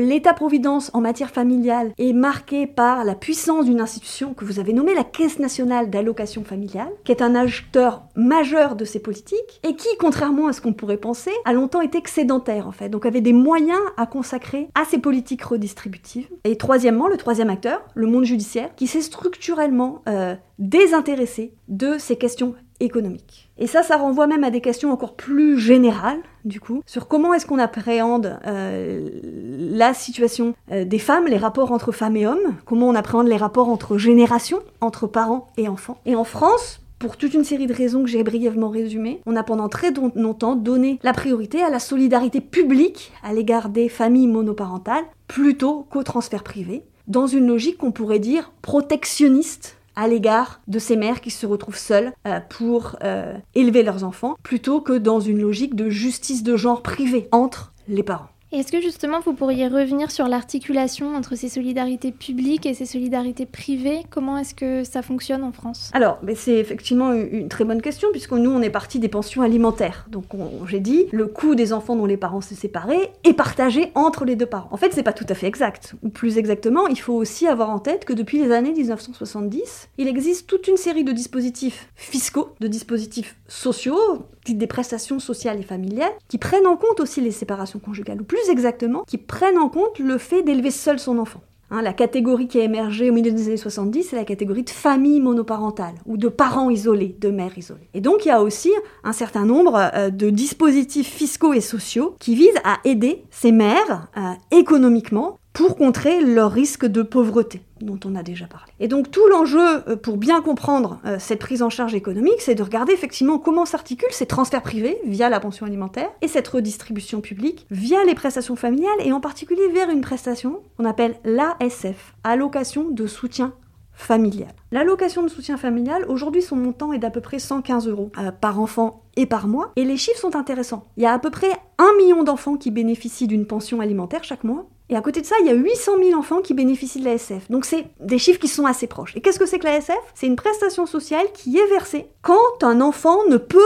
l'État-providence 0.00 0.90
en 0.94 1.00
matière 1.00 1.30
familiale 1.30 1.92
est 1.98 2.12
marqué 2.12 2.66
par 2.66 3.04
la 3.04 3.14
puissance 3.14 3.66
d'une 3.66 3.80
institution 3.80 4.34
que 4.34 4.44
vous 4.44 4.58
avez 4.58 4.72
nommée 4.72 4.94
la 4.94 5.04
Caisse 5.04 5.38
nationale 5.38 5.90
d'allocation 5.90 6.44
familiale, 6.44 6.90
qui 7.04 7.12
est 7.12 7.22
un 7.22 7.34
acteur 7.34 8.02
majeur 8.16 8.76
de 8.76 8.84
ces 8.84 9.00
politiques 9.00 9.60
et 9.62 9.76
qui, 9.76 9.88
contrairement 9.98 10.48
à 10.48 10.52
ce 10.52 10.60
qu'on 10.60 10.72
pourrait 10.72 10.96
penser, 10.96 11.30
a 11.44 11.52
longtemps 11.52 11.80
été 11.80 11.98
excédentaire 11.98 12.66
en 12.66 12.72
fait, 12.72 12.88
donc 12.88 13.06
avait 13.06 13.20
des 13.20 13.32
moyens 13.32 13.80
à 13.96 14.06
consacrer 14.06 14.68
à 14.74 14.84
ces 14.84 14.98
politiques 14.98 15.42
redistributives. 15.42 16.28
Et 16.44 16.56
troisièmement, 16.56 17.08
le 17.08 17.16
troisième 17.16 17.50
acteur, 17.50 17.82
le 17.94 18.06
monde 18.06 18.24
judiciaire, 18.24 18.74
qui 18.76 18.86
s'est 18.86 19.02
structurellement 19.02 20.02
euh, 20.08 20.34
désintéressé 20.58 21.54
de 21.68 21.98
ces 21.98 22.16
questions 22.16 22.54
économiques. 22.80 23.50
Et 23.58 23.66
ça, 23.66 23.82
ça 23.82 23.96
renvoie 23.96 24.26
même 24.26 24.44
à 24.44 24.50
des 24.50 24.60
questions 24.60 24.90
encore 24.90 25.14
plus 25.14 25.58
générales, 25.58 26.20
du 26.44 26.60
coup, 26.60 26.82
sur 26.86 27.08
comment 27.08 27.34
est-ce 27.34 27.46
qu'on 27.46 27.58
appréhende 27.58 28.38
euh, 28.46 29.08
la 29.22 29.94
situation 29.94 30.54
euh, 30.72 30.84
des 30.84 30.98
femmes, 30.98 31.26
les 31.26 31.36
rapports 31.36 31.72
entre 31.72 31.92
femmes 31.92 32.16
et 32.16 32.26
hommes, 32.26 32.56
comment 32.64 32.88
on 32.88 32.94
appréhende 32.94 33.28
les 33.28 33.36
rapports 33.36 33.68
entre 33.68 33.98
générations, 33.98 34.60
entre 34.80 35.06
parents 35.06 35.48
et 35.56 35.68
enfants. 35.68 35.98
Et 36.06 36.16
en 36.16 36.24
France, 36.24 36.80
pour 36.98 37.16
toute 37.16 37.32
une 37.32 37.44
série 37.44 37.66
de 37.66 37.74
raisons 37.74 38.02
que 38.02 38.10
j'ai 38.10 38.22
brièvement 38.22 38.68
résumées, 38.68 39.22
on 39.24 39.34
a 39.34 39.42
pendant 39.42 39.68
très 39.68 39.90
longtemps 40.14 40.54
donné 40.54 40.98
la 41.02 41.14
priorité 41.14 41.62
à 41.62 41.70
la 41.70 41.78
solidarité 41.78 42.42
publique 42.42 43.12
à 43.22 43.32
l'égard 43.32 43.70
des 43.70 43.88
familles 43.88 44.26
monoparentales 44.26 45.04
plutôt 45.26 45.86
qu'au 45.90 46.02
transfert 46.02 46.42
privé, 46.42 46.84
dans 47.06 47.26
une 47.26 47.46
logique 47.46 47.78
qu'on 47.78 47.90
pourrait 47.90 48.18
dire 48.18 48.52
protectionniste 48.62 49.78
à 50.00 50.08
l'égard 50.08 50.62
de 50.66 50.78
ces 50.78 50.96
mères 50.96 51.20
qui 51.20 51.30
se 51.30 51.44
retrouvent 51.44 51.76
seules 51.76 52.12
euh, 52.26 52.40
pour 52.48 52.96
euh, 53.04 53.34
élever 53.54 53.82
leurs 53.82 54.02
enfants, 54.02 54.34
plutôt 54.42 54.80
que 54.80 54.94
dans 54.94 55.20
une 55.20 55.42
logique 55.42 55.76
de 55.76 55.90
justice 55.90 56.42
de 56.42 56.56
genre 56.56 56.80
privée 56.80 57.28
entre 57.32 57.74
les 57.86 58.02
parents. 58.02 58.30
Est-ce 58.52 58.72
que 58.72 58.80
justement 58.80 59.20
vous 59.20 59.32
pourriez 59.32 59.68
revenir 59.68 60.10
sur 60.10 60.26
l'articulation 60.26 61.14
entre 61.14 61.36
ces 61.36 61.48
solidarités 61.48 62.10
publiques 62.10 62.66
et 62.66 62.74
ces 62.74 62.84
solidarités 62.84 63.46
privées? 63.46 64.00
Comment 64.10 64.38
est-ce 64.38 64.56
que 64.56 64.82
ça 64.82 65.02
fonctionne 65.02 65.44
en 65.44 65.52
France? 65.52 65.90
Alors, 65.92 66.18
c'est 66.34 66.56
effectivement 66.56 67.12
une, 67.12 67.48
très 67.48 67.64
bonne 67.64 67.80
question 67.80 68.08
puisque 68.10 68.32
nous 68.32 68.50
on 68.50 68.60
est 68.60 68.70
parti 68.70 68.98
des 68.98 69.06
pensions 69.08 69.42
alimentaires. 69.42 70.04
Donc 70.08 70.24
j'ai 70.66 70.80
dit 70.80 71.06
le 71.12 71.28
coût 71.28 71.54
des 71.54 71.72
enfants 71.72 71.94
dont 71.94 72.06
les 72.06 72.16
parents 72.16 72.40
se 72.40 72.56
séparaient 72.56 73.12
est 73.22 73.34
partagé 73.34 73.92
entre 73.94 74.24
les 74.24 74.34
deux 74.34 74.46
parents. 74.46 74.68
En 74.72 74.76
fait, 74.76 74.92
c'est 74.92 75.04
pas 75.04 75.12
tout 75.12 75.26
à 75.28 75.34
fait 75.34 75.46
exact. 75.46 75.94
Ou 76.02 76.08
plus 76.08 76.36
exactement, 76.36 76.88
il 76.88 76.98
faut 76.98 77.14
aussi 77.14 77.46
avoir 77.46 77.70
en 77.70 77.78
tête 77.78 78.04
que 78.04 78.12
depuis 78.12 78.42
les 78.42 78.50
années 78.50 78.72
1970, 78.72 79.90
il 79.96 80.08
existe 80.08 80.48
toute 80.48 80.66
une 80.66 80.76
série 80.76 81.04
de 81.04 81.12
dispositifs 81.12 81.88
fiscaux, 81.94 82.56
de 82.58 82.66
dispositifs 82.66 83.36
sociaux, 83.46 84.26
des 84.58 84.66
prestations 84.66 85.18
sociales 85.18 85.60
et 85.60 85.64
familiales, 85.64 86.12
qui 86.28 86.38
prennent 86.38 86.66
en 86.66 86.76
compte 86.76 87.00
aussi 87.00 87.20
les 87.20 87.30
séparations 87.30 87.78
conjugales, 87.78 88.20
ou 88.20 88.24
plus 88.24 88.48
exactement, 88.50 89.04
qui 89.06 89.18
prennent 89.18 89.58
en 89.58 89.68
compte 89.68 89.98
le 89.98 90.18
fait 90.18 90.42
d'élever 90.42 90.70
seul 90.70 90.98
son 90.98 91.18
enfant. 91.18 91.40
Hein, 91.72 91.82
la 91.82 91.92
catégorie 91.92 92.48
qui 92.48 92.58
a 92.58 92.64
émergé 92.64 93.10
au 93.10 93.12
milieu 93.12 93.30
des 93.30 93.46
années 93.46 93.56
70, 93.56 94.02
c'est 94.02 94.16
la 94.16 94.24
catégorie 94.24 94.64
de 94.64 94.70
famille 94.70 95.20
monoparentale 95.20 95.94
ou 96.04 96.16
de 96.16 96.28
parents 96.28 96.68
isolés, 96.68 97.14
de 97.20 97.30
mères 97.30 97.56
isolées. 97.56 97.88
Et 97.94 98.00
donc 98.00 98.24
il 98.24 98.28
y 98.28 98.32
a 98.32 98.42
aussi 98.42 98.72
un 99.04 99.12
certain 99.12 99.44
nombre 99.44 99.90
euh, 99.94 100.10
de 100.10 100.30
dispositifs 100.30 101.08
fiscaux 101.08 101.52
et 101.52 101.60
sociaux 101.60 102.16
qui 102.18 102.34
visent 102.34 102.60
à 102.64 102.78
aider 102.84 103.22
ces 103.30 103.52
mères 103.52 104.08
euh, 104.16 104.32
économiquement 104.50 105.38
pour 105.52 105.76
contrer 105.76 106.20
leur 106.20 106.52
risque 106.52 106.86
de 106.86 107.02
pauvreté 107.02 107.62
dont 107.80 107.98
on 108.04 108.14
a 108.14 108.22
déjà 108.22 108.46
parlé. 108.46 108.72
Et 108.78 108.88
donc 108.88 109.10
tout 109.10 109.26
l'enjeu 109.28 109.88
euh, 109.88 109.96
pour 109.96 110.16
bien 110.16 110.40
comprendre 110.42 111.00
euh, 111.04 111.16
cette 111.18 111.40
prise 111.40 111.62
en 111.62 111.70
charge 111.70 111.94
économique, 111.94 112.40
c'est 112.40 112.54
de 112.54 112.62
regarder 112.62 112.92
effectivement 112.92 113.38
comment 113.38 113.64
s'articulent 113.64 114.12
ces 114.12 114.26
transferts 114.26 114.62
privés 114.62 114.98
via 115.04 115.28
la 115.28 115.40
pension 115.40 115.66
alimentaire 115.66 116.10
et 116.22 116.28
cette 116.28 116.48
redistribution 116.48 117.20
publique 117.20 117.66
via 117.70 118.04
les 118.04 118.14
prestations 118.14 118.56
familiales 118.56 119.00
et 119.00 119.12
en 119.12 119.20
particulier 119.20 119.68
vers 119.68 119.90
une 119.90 120.02
prestation 120.02 120.60
qu'on 120.76 120.84
appelle 120.84 121.16
l'ASF, 121.24 122.14
allocation 122.22 122.90
de 122.90 123.06
soutien 123.06 123.54
familial. 124.00 124.52
L'allocation 124.72 125.22
de 125.22 125.28
soutien 125.28 125.56
familial, 125.56 126.04
aujourd'hui 126.08 126.42
son 126.42 126.56
montant 126.56 126.92
est 126.92 126.98
d'à 126.98 127.10
peu 127.10 127.20
près 127.20 127.38
115 127.38 127.86
euros 127.88 128.10
euh, 128.18 128.30
par 128.32 128.60
enfant 128.60 129.02
et 129.16 129.26
par 129.26 129.46
mois. 129.46 129.72
Et 129.76 129.84
les 129.84 129.96
chiffres 129.96 130.20
sont 130.20 130.36
intéressants. 130.36 130.86
Il 130.96 131.02
y 131.02 131.06
a 131.06 131.12
à 131.12 131.18
peu 131.18 131.30
près 131.30 131.50
un 131.78 131.92
million 131.98 132.24
d'enfants 132.24 132.56
qui 132.56 132.70
bénéficient 132.70 133.26
d'une 133.26 133.46
pension 133.46 133.80
alimentaire 133.80 134.24
chaque 134.24 134.44
mois. 134.44 134.66
Et 134.90 134.96
à 134.96 135.00
côté 135.00 135.20
de 135.20 135.26
ça, 135.26 135.36
il 135.40 135.46
y 135.46 135.50
a 135.50 135.54
800 135.54 135.92
000 136.02 136.18
enfants 136.18 136.40
qui 136.40 136.52
bénéficient 136.52 137.00
de 137.00 137.04
l'ASF. 137.04 137.48
Donc 137.48 137.64
c'est 137.64 137.86
des 138.00 138.18
chiffres 138.18 138.40
qui 138.40 138.48
sont 138.48 138.66
assez 138.66 138.88
proches. 138.88 139.16
Et 139.16 139.20
qu'est-ce 139.20 139.38
que 139.38 139.46
c'est 139.46 139.60
que 139.60 139.64
l'ASF 139.64 139.92
C'est 140.14 140.26
une 140.26 140.36
prestation 140.36 140.84
sociale 140.84 141.26
qui 141.32 141.56
est 141.56 141.66
versée 141.66 142.06
quand 142.22 142.62
un 142.62 142.80
enfant 142.80 143.18
ne 143.28 143.36
peut 143.36 143.60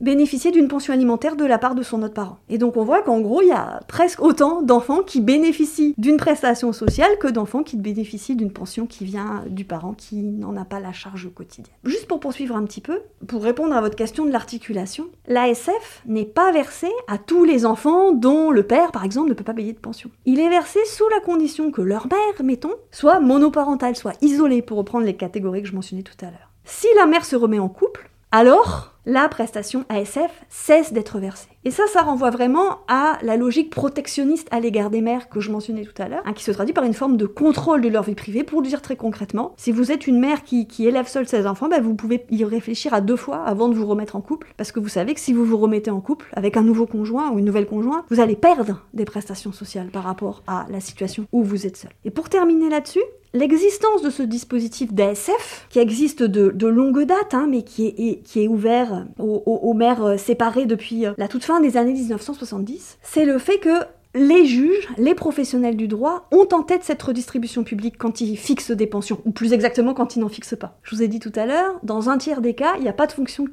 bénéficier 0.00 0.50
d'une 0.50 0.68
pension 0.68 0.92
alimentaire 0.92 1.36
de 1.36 1.44
la 1.44 1.58
part 1.58 1.74
de 1.74 1.82
son 1.82 2.02
autre 2.02 2.14
parent. 2.14 2.38
Et 2.48 2.58
donc 2.58 2.76
on 2.76 2.84
voit 2.84 3.02
qu'en 3.02 3.20
gros, 3.20 3.42
il 3.42 3.48
y 3.48 3.52
a 3.52 3.80
presque 3.88 4.22
autant 4.22 4.62
d'enfants 4.62 5.02
qui 5.02 5.20
bénéficient 5.20 5.94
d'une 5.98 6.16
prestation 6.16 6.72
sociale 6.72 7.18
que 7.18 7.28
d'enfants 7.28 7.62
qui 7.62 7.76
bénéficient 7.76 8.36
d'une 8.36 8.52
pension 8.52 8.86
qui 8.86 9.04
vient 9.04 9.44
du 9.48 9.64
parent 9.64 9.94
qui 9.94 10.22
n'en 10.22 10.56
a 10.56 10.64
pas 10.64 10.80
la 10.80 10.92
charge 10.92 11.26
au 11.26 11.30
quotidien. 11.30 11.72
Juste 11.84 12.06
pour 12.06 12.20
poursuivre 12.20 12.56
un 12.56 12.64
petit 12.64 12.80
peu, 12.80 13.00
pour 13.26 13.42
répondre 13.42 13.74
à 13.74 13.80
votre 13.80 13.96
question 13.96 14.24
de 14.24 14.30
l'articulation, 14.30 15.06
l'ASF 15.26 16.02
n'est 16.06 16.24
pas 16.24 16.52
versé 16.52 16.88
à 17.08 17.18
tous 17.18 17.44
les 17.44 17.66
enfants 17.66 18.12
dont 18.12 18.50
le 18.50 18.62
père, 18.62 18.92
par 18.92 19.04
exemple, 19.04 19.28
ne 19.28 19.34
peut 19.34 19.44
pas 19.44 19.54
payer 19.54 19.72
de 19.72 19.78
pension. 19.78 20.10
Il 20.24 20.40
est 20.40 20.48
versé 20.48 20.80
sous 20.86 21.08
la 21.10 21.20
condition 21.20 21.70
que 21.70 21.82
leur 21.82 22.06
mère, 22.06 22.44
mettons, 22.44 22.74
soit 22.90 23.20
monoparentale, 23.20 23.96
soit 23.96 24.14
isolée, 24.22 24.62
pour 24.62 24.78
reprendre 24.78 25.06
les 25.06 25.16
catégories 25.16 25.62
que 25.62 25.68
je 25.68 25.74
mentionnais 25.74 26.02
tout 26.02 26.16
à 26.20 26.26
l'heure. 26.26 26.50
Si 26.64 26.86
la 26.96 27.06
mère 27.06 27.24
se 27.24 27.36
remet 27.36 27.58
en 27.58 27.68
couple, 27.68 28.10
alors 28.32 28.95
la 29.06 29.28
prestation 29.28 29.84
ASF 29.88 30.44
cesse 30.48 30.92
d'être 30.92 31.20
versée. 31.20 31.48
Et 31.64 31.70
ça, 31.70 31.84
ça 31.92 32.02
renvoie 32.02 32.30
vraiment 32.30 32.78
à 32.88 33.18
la 33.22 33.36
logique 33.36 33.70
protectionniste 33.70 34.48
à 34.50 34.60
l'égard 34.60 34.90
des 34.90 35.00
mères 35.00 35.28
que 35.28 35.40
je 35.40 35.50
mentionnais 35.50 35.84
tout 35.84 36.00
à 36.02 36.08
l'heure, 36.08 36.22
hein, 36.24 36.32
qui 36.32 36.42
se 36.44 36.50
traduit 36.50 36.74
par 36.74 36.84
une 36.84 36.94
forme 36.94 37.16
de 37.16 37.26
contrôle 37.26 37.80
de 37.80 37.88
leur 37.88 38.02
vie 38.02 38.14
privée. 38.16 38.42
Pour 38.42 38.62
dire 38.62 38.82
très 38.82 38.96
concrètement, 38.96 39.54
si 39.56 39.70
vous 39.70 39.92
êtes 39.92 40.06
une 40.06 40.18
mère 40.18 40.42
qui, 40.42 40.66
élève 40.80 41.06
seule 41.06 41.26
ses 41.26 41.46
enfants, 41.46 41.68
bah, 41.68 41.80
vous 41.80 41.94
pouvez 41.94 42.26
y 42.30 42.44
réfléchir 42.44 42.94
à 42.94 43.00
deux 43.00 43.16
fois 43.16 43.44
avant 43.44 43.68
de 43.68 43.74
vous 43.74 43.86
remettre 43.86 44.16
en 44.16 44.20
couple, 44.20 44.52
parce 44.56 44.72
que 44.72 44.80
vous 44.80 44.88
savez 44.88 45.14
que 45.14 45.20
si 45.20 45.32
vous 45.32 45.44
vous 45.44 45.56
remettez 45.56 45.90
en 45.90 46.00
couple 46.00 46.26
avec 46.32 46.56
un 46.56 46.62
nouveau 46.62 46.86
conjoint 46.86 47.30
ou 47.30 47.38
une 47.38 47.44
nouvelle 47.44 47.66
conjointe, 47.66 48.04
vous 48.10 48.20
allez 48.20 48.36
perdre 48.36 48.82
des 48.92 49.04
prestations 49.04 49.52
sociales 49.52 49.88
par 49.88 50.02
rapport 50.02 50.42
à 50.46 50.66
la 50.68 50.80
situation 50.80 51.26
où 51.32 51.44
vous 51.44 51.66
êtes 51.66 51.76
seul. 51.76 51.90
Et 52.04 52.10
pour 52.10 52.28
terminer 52.28 52.68
là-dessus, 52.68 53.02
L'existence 53.32 54.02
de 54.02 54.10
ce 54.10 54.22
dispositif 54.22 54.92
d'ASF, 54.92 55.66
qui 55.68 55.78
existe 55.78 56.22
de, 56.22 56.66
longue 56.66 57.04
date, 57.04 57.34
hein, 57.34 57.46
mais 57.50 57.62
qui 57.62 57.86
est, 58.34 58.48
ouvert 58.48 59.06
aux, 59.18 59.42
aux, 59.44 59.74
mères 59.74 60.04
euh, 60.04 60.16
séparées 60.16 60.66
depuis 60.66 61.06
euh, 61.06 61.12
la 61.18 61.28
toute 61.28 61.44
fin 61.44 61.60
des 61.60 61.76
années 61.76 61.92
1970, 61.92 62.98
c'est 63.02 63.24
le 63.24 63.38
fait 63.38 63.58
que 63.58 63.84
les 64.16 64.46
juges, 64.46 64.88
les 64.96 65.14
professionnels 65.14 65.76
du 65.76 65.88
droit 65.88 66.26
ont 66.32 66.48
en 66.52 66.62
tête 66.62 66.82
cette 66.84 67.02
redistribution 67.02 67.64
publique 67.64 67.96
quand 67.98 68.22
ils 68.22 68.36
fixent 68.36 68.70
des 68.70 68.86
pensions, 68.86 69.20
ou 69.26 69.30
plus 69.30 69.52
exactement 69.52 69.92
quand 69.92 70.16
ils 70.16 70.20
n'en 70.20 70.30
fixent 70.30 70.56
pas. 70.56 70.78
Je 70.82 70.96
vous 70.96 71.02
ai 71.02 71.08
dit 71.08 71.20
tout 71.20 71.32
à 71.36 71.44
l'heure, 71.44 71.74
dans 71.82 72.08
un 72.08 72.16
tiers 72.16 72.40
des 72.40 72.54
cas, 72.54 72.74
il 72.78 72.82
n'y 72.82 72.88
a, 72.88 72.94
pas 72.94 73.06
de 73.06 73.12
pension 73.12 73.46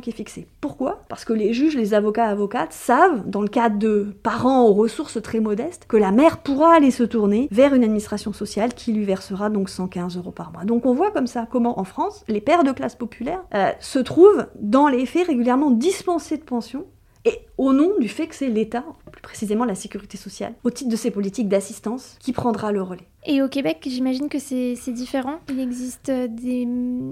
qui 0.00 0.10
est 0.10 0.12
fixée. 0.12 0.46
Pourquoi? 0.60 1.02
Parce 1.08 1.24
que 1.24 1.32
les 1.32 1.54
juges, 1.54 1.74
les 1.74 1.94
avocats, 1.94 2.26
avocates 2.26 2.74
savent, 2.74 3.28
dans 3.28 3.40
le 3.40 3.48
cadre 3.48 3.78
de 3.78 4.14
parents 4.22 4.66
aux 4.66 4.74
ressources 4.74 5.22
très 5.22 5.40
modestes, 5.40 5.86
que 5.88 5.96
la 5.96 6.12
mère 6.12 6.38
pourra 6.38 6.74
aller 6.74 6.90
se 6.90 7.02
tourner 7.02 7.48
vers 7.50 7.74
une 7.74 7.82
administration 7.82 8.34
sociale 8.34 8.74
qui 8.74 8.92
lui 8.92 9.04
versera 9.04 9.48
donc 9.48 9.70
115 9.70 10.18
euros 10.18 10.32
par 10.32 10.52
mois. 10.52 10.64
Donc 10.64 10.84
on 10.84 10.92
voit 10.92 11.10
comme 11.10 11.26
ça 11.26 11.48
comment 11.50 11.80
en 11.80 11.84
France, 11.84 12.24
les 12.28 12.42
pères 12.42 12.64
de 12.64 12.72
classe 12.72 12.94
populaire 12.94 13.40
euh, 13.54 13.70
se 13.80 13.98
trouvent 13.98 14.46
dans 14.60 14.88
les 14.88 15.06
faits 15.06 15.28
régulièrement 15.28 15.70
dispensés 15.70 16.36
de 16.36 16.44
pension 16.44 16.84
et 17.24 17.40
au 17.56 17.72
nom 17.72 17.92
du 17.98 18.08
fait 18.08 18.26
que 18.26 18.34
c'est 18.34 18.48
l'État, 18.48 18.84
plus 19.10 19.22
précisément 19.22 19.64
la 19.64 19.74
sécurité 19.74 20.16
sociale, 20.16 20.54
au 20.64 20.70
titre 20.70 20.90
de 20.90 20.96
ses 20.96 21.10
politiques 21.10 21.48
d'assistance, 21.48 22.16
qui 22.20 22.32
prendra 22.32 22.72
le 22.72 22.82
relais. 22.82 23.08
Et 23.26 23.42
au 23.42 23.48
Québec, 23.48 23.86
j'imagine 23.86 24.28
que 24.28 24.38
c'est 24.38 24.92
différent. 24.92 25.40
Il 25.48 25.60
existe 25.60 26.10
des, 26.10 26.66